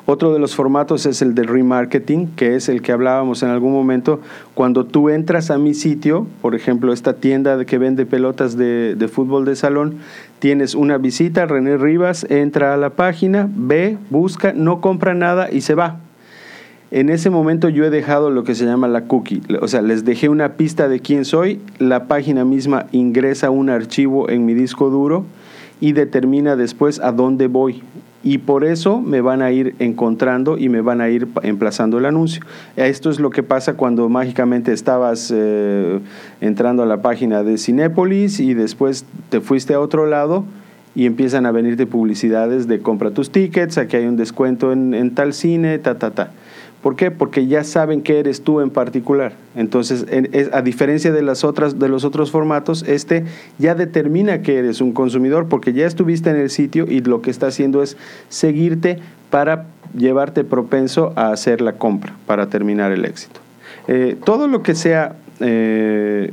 Otro 0.06 0.34
de 0.34 0.40
los 0.40 0.56
formatos 0.56 1.06
es 1.06 1.22
el 1.22 1.36
de 1.36 1.44
remarketing, 1.44 2.28
que 2.36 2.56
es 2.56 2.70
el 2.70 2.82
que 2.82 2.92
hablábamos 2.92 3.44
en 3.44 3.50
algún 3.50 3.74
momento. 3.74 4.22
Cuando 4.54 4.86
tú 4.86 5.10
entras 5.10 5.52
a 5.52 5.58
mi 5.58 5.74
sitio, 5.74 6.28
por 6.42 6.56
ejemplo, 6.56 6.94
esta 6.94 7.14
tienda 7.14 7.64
que 7.66 7.78
vende 7.78 8.06
pelotas 8.06 8.58
de, 8.58 8.96
de 8.96 9.08
fútbol 9.08 9.46
de 9.46 9.56
salón, 9.56 9.98
tienes 10.40 10.76
una 10.76 10.98
visita, 10.98 11.46
René 11.46 11.78
Rivas 11.78 12.26
entra 12.30 12.74
a 12.74 12.78
la 12.78 12.92
página, 12.92 13.50
ve, 13.54 13.98
busca, 14.10 14.54
no 14.54 14.82
compra 14.82 15.14
nada 15.14 15.50
y 15.52 15.62
se 15.62 15.76
va. 15.76 16.00
En 16.90 17.10
ese 17.10 17.30
momento 17.30 17.68
yo 17.68 17.84
he 17.84 17.90
dejado 17.90 18.30
lo 18.30 18.46
que 18.46 18.56
se 18.56 18.66
llama 18.66 18.88
la 18.88 19.06
cookie, 19.06 19.42
o 19.60 19.68
sea, 19.68 19.82
les 19.82 20.06
dejé 20.06 20.30
una 20.30 20.54
pista 20.54 20.88
de 20.88 21.02
quién 21.02 21.26
soy, 21.26 21.60
la 21.80 22.08
página 22.08 22.46
misma 22.46 22.86
ingresa 22.94 23.50
un 23.50 23.70
archivo 23.70 24.30
en 24.30 24.46
mi 24.46 24.54
disco 24.54 24.90
duro 24.90 25.26
y 25.82 25.92
determina 25.92 26.56
después 26.56 27.02
a 27.02 27.12
dónde 27.12 27.48
voy 27.48 27.84
y 28.30 28.40
por 28.40 28.66
eso 28.66 29.00
me 29.00 29.22
van 29.22 29.42
a 29.42 29.52
ir 29.52 29.74
encontrando 29.80 30.58
y 30.58 30.68
me 30.68 30.82
van 30.82 31.00
a 31.00 31.08
ir 31.08 31.30
emplazando 31.44 31.98
el 31.98 32.06
anuncio. 32.06 32.44
Esto 32.76 33.10
es 33.10 33.22
lo 33.22 33.30
que 33.30 33.42
pasa 33.42 33.76
cuando 33.76 34.10
mágicamente 34.10 34.74
estabas 34.74 35.32
eh, 35.34 36.02
entrando 36.42 36.84
a 36.84 36.86
la 36.86 37.02
página 37.02 37.44
de 37.44 37.58
Cinépolis 37.58 38.42
y 38.42 38.54
después 38.54 39.06
te 39.30 39.40
fuiste 39.40 39.76
a 39.76 39.80
otro 39.80 40.08
lado 40.08 40.44
y 40.94 41.06
empiezan 41.06 41.46
a 41.46 41.52
venirte 41.52 41.86
publicidades 41.86 42.68
de 42.68 42.82
compra 42.82 43.12
tus 43.12 43.30
tickets, 43.30 43.78
aquí 43.78 43.96
hay 43.96 44.08
un 44.08 44.18
descuento 44.18 44.74
en, 44.74 44.94
en 44.94 45.16
tal 45.16 45.32
cine, 45.32 45.80
ta, 45.80 45.98
ta, 45.98 46.12
ta. 46.12 46.32
¿Por 46.82 46.96
qué? 46.96 47.10
Porque 47.10 47.48
ya 47.48 47.64
saben 47.64 48.02
que 48.02 48.20
eres 48.20 48.42
tú 48.42 48.62
en 48.62 48.70
particular. 48.70 49.34
Entonces, 49.56 50.06
a 50.54 50.62
diferencia 50.62 51.12
de, 51.12 51.22
las 51.24 51.44
otras, 51.44 51.80
de 51.80 51.90
los 51.90 52.06
otros 52.06 52.30
formatos, 52.30 52.84
este 52.88 53.26
ya 53.58 53.74
determina 53.74 54.42
que 54.42 54.58
eres 54.58 54.80
un 54.80 54.94
consumidor 54.94 55.48
porque 55.48 55.74
ya 55.74 55.88
estuviste 55.88 56.30
en 56.30 56.36
el 56.36 56.50
sitio 56.50 56.86
y 56.88 57.02
lo 57.02 57.22
que 57.22 57.32
está 57.32 57.48
haciendo 57.48 57.82
es 57.82 57.98
seguirte 58.30 59.00
para 59.32 59.66
llevarte 59.98 60.44
propenso 60.44 61.14
a 61.16 61.32
hacer 61.32 61.62
la 61.62 61.74
compra, 61.74 62.14
para 62.26 62.48
terminar 62.48 62.92
el 62.92 63.06
éxito. 63.06 63.40
Eh, 63.88 64.16
todo 64.24 64.48
lo 64.48 64.62
que 64.62 64.76
sea 64.76 65.16
eh, 65.40 66.32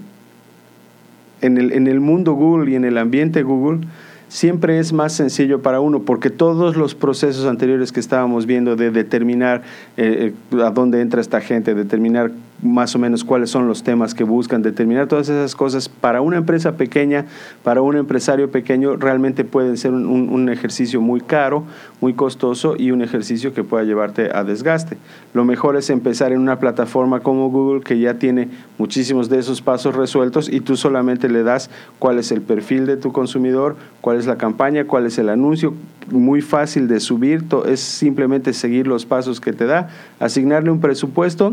en, 1.40 1.56
el, 1.58 1.72
en 1.72 1.86
el 1.86 2.00
mundo 2.00 2.34
Google 2.34 2.70
y 2.70 2.74
en 2.74 2.84
el 2.84 2.98
ambiente 2.98 3.42
Google, 3.42 3.86
siempre 4.34 4.80
es 4.80 4.92
más 4.92 5.12
sencillo 5.12 5.62
para 5.62 5.78
uno, 5.78 6.00
porque 6.00 6.28
todos 6.28 6.76
los 6.76 6.96
procesos 6.96 7.46
anteriores 7.46 7.92
que 7.92 8.00
estábamos 8.00 8.46
viendo 8.46 8.74
de 8.74 8.90
determinar 8.90 9.62
eh, 9.96 10.34
eh, 10.50 10.60
a 10.60 10.70
dónde 10.70 11.00
entra 11.00 11.20
esta 11.20 11.40
gente, 11.40 11.72
determinar 11.72 12.32
más 12.62 12.94
o 12.94 12.98
menos 12.98 13.24
cuáles 13.24 13.50
son 13.50 13.68
los 13.68 13.82
temas 13.82 14.14
que 14.14 14.24
buscan, 14.24 14.62
determinar 14.62 15.06
todas 15.06 15.28
esas 15.28 15.54
cosas 15.54 15.88
para 15.88 16.20
una 16.20 16.36
empresa 16.36 16.76
pequeña, 16.76 17.26
para 17.62 17.82
un 17.82 17.96
empresario 17.96 18.50
pequeño, 18.50 18.96
realmente 18.96 19.44
pueden 19.44 19.76
ser 19.76 19.92
un, 19.92 20.48
ejercicio 20.48 21.00
muy 21.00 21.20
caro, 21.20 21.64
muy 22.00 22.12
costoso 22.14 22.74
y 22.78 22.90
un 22.90 23.02
ejercicio 23.02 23.54
que 23.54 23.64
pueda 23.64 23.84
llevarte 23.84 24.30
a 24.34 24.44
desgaste. 24.44 24.98
Lo 25.32 25.44
mejor 25.44 25.76
es 25.76 25.90
empezar 25.90 26.32
en 26.32 26.40
una 26.40 26.58
plataforma 26.58 27.20
como 27.20 27.50
Google 27.50 27.82
que 27.82 27.98
ya 27.98 28.14
tiene 28.14 28.48
muchísimos 28.78 29.28
de 29.28 29.38
esos 29.38 29.62
pasos 29.62 29.94
resueltos 29.94 30.50
y 30.50 30.60
tú 30.60 30.76
solamente 30.76 31.28
le 31.28 31.42
das 31.42 31.70
cuál 31.98 32.18
es 32.18 32.30
el 32.30 32.42
perfil 32.42 32.86
de 32.86 32.96
tu 32.96 33.12
consumidor, 33.12 33.76
cuál 34.00 34.18
es 34.18 34.26
la 34.26 34.36
campaña, 34.36 34.84
cuál 34.84 35.06
es 35.06 35.18
el 35.18 35.28
anuncio, 35.28 35.74
muy 36.10 36.42
fácil 36.42 36.88
de 36.88 37.00
subir, 37.00 37.44
es 37.66 37.80
simplemente 37.80 38.52
seguir 38.52 38.86
los 38.86 39.06
pasos 39.06 39.40
que 39.40 39.52
te 39.52 39.66
da, 39.66 39.88
asignarle 40.20 40.70
un 40.70 40.80
presupuesto 40.80 41.50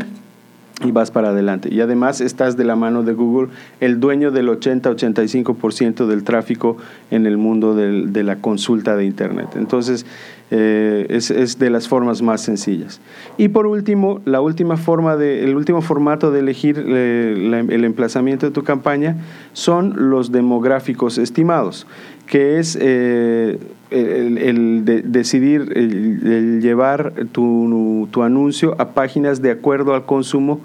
y 0.84 0.90
vas 0.90 1.10
para 1.10 1.30
adelante. 1.30 1.68
Y 1.72 1.80
además 1.80 2.20
estás 2.20 2.56
de 2.56 2.64
la 2.64 2.76
mano 2.76 3.02
de 3.02 3.12
Google, 3.12 3.48
el 3.80 4.00
dueño 4.00 4.30
del 4.30 4.48
80-85% 4.48 6.06
del 6.06 6.24
tráfico 6.24 6.76
en 7.10 7.26
el 7.26 7.36
mundo 7.36 7.74
del, 7.74 8.12
de 8.12 8.24
la 8.24 8.36
consulta 8.36 8.96
de 8.96 9.04
Internet. 9.04 9.50
Entonces, 9.56 10.06
eh, 10.54 11.06
es, 11.08 11.58
de 11.58 11.70
las 11.70 11.88
formas 11.88 12.20
más 12.20 12.42
sencillas. 12.42 13.00
Y 13.38 13.48
por 13.48 13.66
último, 13.66 14.20
la 14.26 14.42
última 14.42 14.76
forma 14.76 15.16
de, 15.16 15.44
el 15.44 15.56
último 15.56 15.80
formato 15.80 16.30
de 16.30 16.40
elegir 16.40 16.84
eh, 16.86 17.64
el 17.70 17.84
emplazamiento 17.86 18.44
de 18.44 18.52
tu 18.52 18.62
campaña 18.62 19.16
son 19.54 20.10
los 20.10 20.30
demográficos 20.30 21.16
estimados, 21.16 21.86
que 22.26 22.58
es 22.58 22.76
eh, 22.78 23.60
el, 23.90 24.36
el 24.36 24.84
de, 24.84 25.00
decidir 25.00 25.72
el, 25.74 26.60
llevar 26.60 27.14
tu, 27.32 28.06
tu 28.10 28.22
anuncio 28.22 28.74
a 28.78 28.90
páginas 28.90 29.40
de 29.40 29.52
acuerdo 29.52 29.94
al 29.94 30.04
consumo 30.04 30.60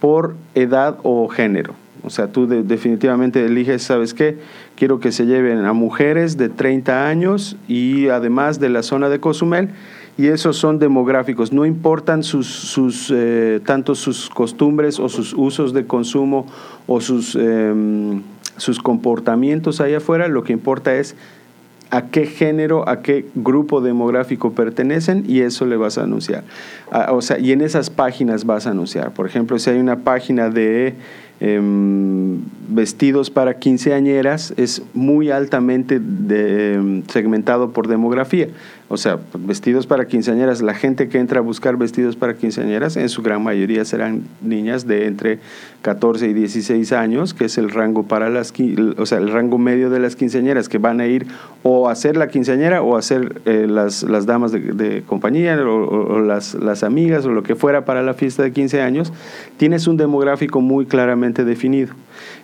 por 0.00 0.34
edad 0.54 0.98
o 1.02 1.26
género. 1.28 1.72
O 2.02 2.10
sea, 2.10 2.28
tú 2.28 2.46
de, 2.46 2.62
definitivamente 2.62 3.44
eliges, 3.44 3.82
¿sabes 3.82 4.12
qué? 4.12 4.36
Quiero 4.80 4.98
que 4.98 5.12
se 5.12 5.26
lleven 5.26 5.66
a 5.66 5.74
mujeres 5.74 6.38
de 6.38 6.48
30 6.48 7.06
años 7.06 7.54
y 7.68 8.08
además 8.08 8.60
de 8.60 8.70
la 8.70 8.82
zona 8.82 9.10
de 9.10 9.20
Cozumel. 9.20 9.68
Y 10.16 10.28
esos 10.28 10.56
son 10.56 10.78
demográficos, 10.78 11.52
no 11.52 11.66
importan 11.66 12.22
sus, 12.22 12.46
sus 12.46 13.12
eh, 13.14 13.60
tanto 13.66 13.94
sus 13.94 14.30
costumbres 14.30 14.98
o 14.98 15.10
sus 15.10 15.34
usos 15.34 15.74
de 15.74 15.84
consumo 15.84 16.46
o 16.86 17.02
sus, 17.02 17.36
eh, 17.38 17.74
sus 18.56 18.78
comportamientos 18.78 19.82
allá 19.82 19.98
afuera, 19.98 20.28
lo 20.28 20.44
que 20.44 20.54
importa 20.54 20.94
es 20.94 21.14
a 21.90 22.06
qué 22.06 22.24
género, 22.24 22.88
a 22.88 23.02
qué 23.02 23.26
grupo 23.34 23.82
demográfico 23.82 24.52
pertenecen 24.52 25.24
y 25.28 25.40
eso 25.40 25.66
le 25.66 25.76
vas 25.76 25.98
a 25.98 26.04
anunciar. 26.04 26.44
o 27.10 27.20
sea, 27.20 27.38
y 27.38 27.52
en 27.52 27.60
esas 27.60 27.90
páginas 27.90 28.46
vas 28.46 28.66
a 28.66 28.70
anunciar. 28.70 29.12
Por 29.12 29.26
ejemplo, 29.26 29.58
si 29.58 29.68
hay 29.68 29.78
una 29.78 29.96
página 29.96 30.48
de 30.48 30.94
em, 31.40 32.38
vestidos 32.68 33.30
para 33.30 33.58
quinceañeras 33.58 34.54
es 34.56 34.82
muy 34.94 35.30
altamente 35.30 35.96
em, 35.96 37.02
segmentado 37.08 37.70
por 37.70 37.88
demografía. 37.88 38.48
O 38.92 38.96
sea, 38.96 39.20
vestidos 39.38 39.86
para 39.86 40.08
quinceañeras, 40.08 40.62
la 40.62 40.74
gente 40.74 41.08
que 41.08 41.18
entra 41.18 41.38
a 41.38 41.42
buscar 41.42 41.76
vestidos 41.76 42.16
para 42.16 42.34
quinceañeras, 42.34 42.96
en 42.96 43.08
su 43.08 43.22
gran 43.22 43.40
mayoría 43.40 43.84
serán 43.84 44.22
niñas 44.42 44.84
de 44.84 45.06
entre 45.06 45.38
14 45.82 46.28
y 46.28 46.32
16 46.32 46.92
años, 46.92 47.32
que 47.32 47.44
es 47.44 47.56
el 47.56 47.70
rango 47.70 48.02
para 48.02 48.30
las, 48.30 48.52
o 48.96 49.06
sea, 49.06 49.18
el 49.18 49.30
rango 49.30 49.58
medio 49.58 49.90
de 49.90 50.00
las 50.00 50.16
quinceañeras, 50.16 50.68
que 50.68 50.78
van 50.78 51.00
a 51.00 51.06
ir 51.06 51.28
o 51.62 51.88
a 51.88 51.94
ser 51.94 52.16
la 52.16 52.26
quinceañera 52.26 52.82
o 52.82 52.96
a 52.96 53.02
ser 53.02 53.40
eh, 53.44 53.68
las, 53.68 54.02
las, 54.02 54.26
damas 54.26 54.50
de, 54.50 55.04
compañía 55.06 55.56
o, 55.62 56.18
las, 56.18 56.54
las 56.54 56.82
amigas 56.82 57.24
o 57.26 57.30
lo 57.30 57.44
que 57.44 57.54
fuera 57.54 57.84
para 57.84 58.02
la 58.02 58.14
fiesta 58.14 58.42
de 58.42 58.50
15 58.50 58.82
años, 58.82 59.12
tienes 59.56 59.86
un 59.86 59.98
demográfico 59.98 60.60
muy 60.60 60.86
claramente 60.86 61.29
definido. 61.32 61.94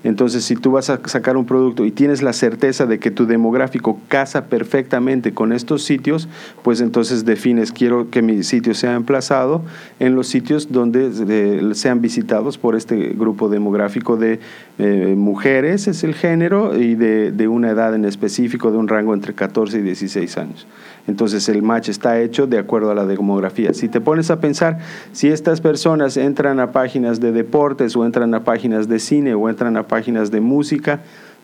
Entonces, 0.05 0.45
si 0.45 0.57
tú 0.57 0.73
vas 0.73 0.91
a 0.91 1.01
sacar 1.07 1.37
un 1.37 1.47
producto 1.47 1.85
y 1.85 1.91
tienes 1.91 2.23
la 2.23 2.33
certeza 2.33 2.87
de 2.87 2.99
que 2.99 3.11
tu 3.11 3.27
demográfico 3.27 3.99
casa 4.09 4.47
perfectamente 4.47 5.33
con 5.33 5.53
estos 5.53 5.83
sitios, 5.83 6.29
pues 6.63 6.81
entonces 6.81 7.25
defines, 7.25 7.73
quiero 7.73 8.11
que 8.11 8.23
mi 8.23 8.43
sitio 8.43 8.75
sea 8.75 8.95
emplazado 8.95 9.63
en 9.99 10.15
los 10.15 10.29
sitios 10.29 10.71
donde 10.71 11.75
sean 11.75 12.01
visitados 12.01 12.59
por 12.59 12.77
este 12.77 13.15
grupo 13.15 13.49
demográfico 13.49 14.17
de 14.17 14.41
eh, 14.79 15.15
mujeres, 15.17 15.89
es 15.89 16.05
el 16.05 16.15
género, 16.15 16.79
y 16.79 16.95
de, 16.95 17.33
de 17.33 17.49
una 17.49 17.71
edad 17.71 17.95
en 17.95 18.05
específico, 18.05 18.71
de 18.71 18.79
un 18.79 18.89
rango 18.89 19.15
entre 19.15 19.35
14 19.35 19.79
y 19.79 19.83
16 19.83 20.39
años. 20.39 20.67
Entonces 21.07 21.49
el 21.49 21.63
match 21.63 21.89
está 21.89 22.21
hecho 22.21 22.47
de 22.47 22.59
acuerdo 22.59 22.91
a 22.91 22.95
la 22.95 23.07
demografía. 23.07 23.73
Si 23.75 23.89
te 23.89 24.01
pones 24.01 24.31
a 24.31 24.41
pensar, 24.41 24.79
si 25.13 25.29
estas 25.29 25.61
personas 25.61 26.17
entran 26.17 26.59
a 26.59 26.73
páginas 26.73 27.21
de 27.21 27.33
deportes 27.33 27.95
o 27.97 28.05
entran 28.05 28.35
a 28.35 28.45
páginas 28.45 28.89
de 28.89 28.99
cine 28.99 29.35
o 29.35 29.49
entran 29.49 29.77
a 29.77 29.86
páginas 29.87 30.31
de 30.31 30.41
música, 30.41 31.01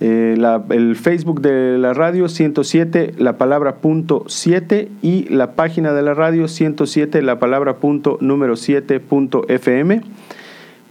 Eh, 0.00 0.38
el 0.70 0.96
Facebook 0.96 1.42
de 1.42 1.76
la 1.76 1.92
radio 1.92 2.26
107, 2.26 3.16
la 3.18 3.36
palabra 3.36 3.76
punto 3.76 4.24
7 4.26 4.88
y 5.02 5.28
la 5.28 5.52
página 5.52 5.92
de 5.92 6.00
la 6.00 6.14
radio 6.14 6.48
107, 6.48 7.20
la 7.20 7.38
palabra 7.38 7.76
punto 7.76 8.16
número 8.22 8.56
7 8.56 8.98
punto 9.00 9.44
FM. 9.46 10.00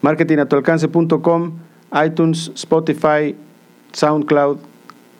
Marketingatualcance.com, 0.01 1.53
iTunes, 2.05 2.51
Spotify, 2.53 3.35
SoundCloud, 3.93 4.59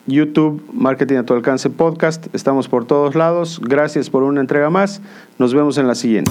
YouTube, 0.06 0.62
Marketing 0.72 1.16
a 1.16 1.24
tu 1.24 1.34
alcance 1.34 1.70
podcast. 1.70 2.26
Estamos 2.34 2.68
por 2.68 2.84
todos 2.84 3.14
lados. 3.14 3.60
Gracias 3.62 4.10
por 4.10 4.22
una 4.22 4.40
entrega 4.40 4.70
más. 4.70 5.00
Nos 5.38 5.54
vemos 5.54 5.78
en 5.78 5.86
la 5.86 5.94
siguiente. 5.94 6.30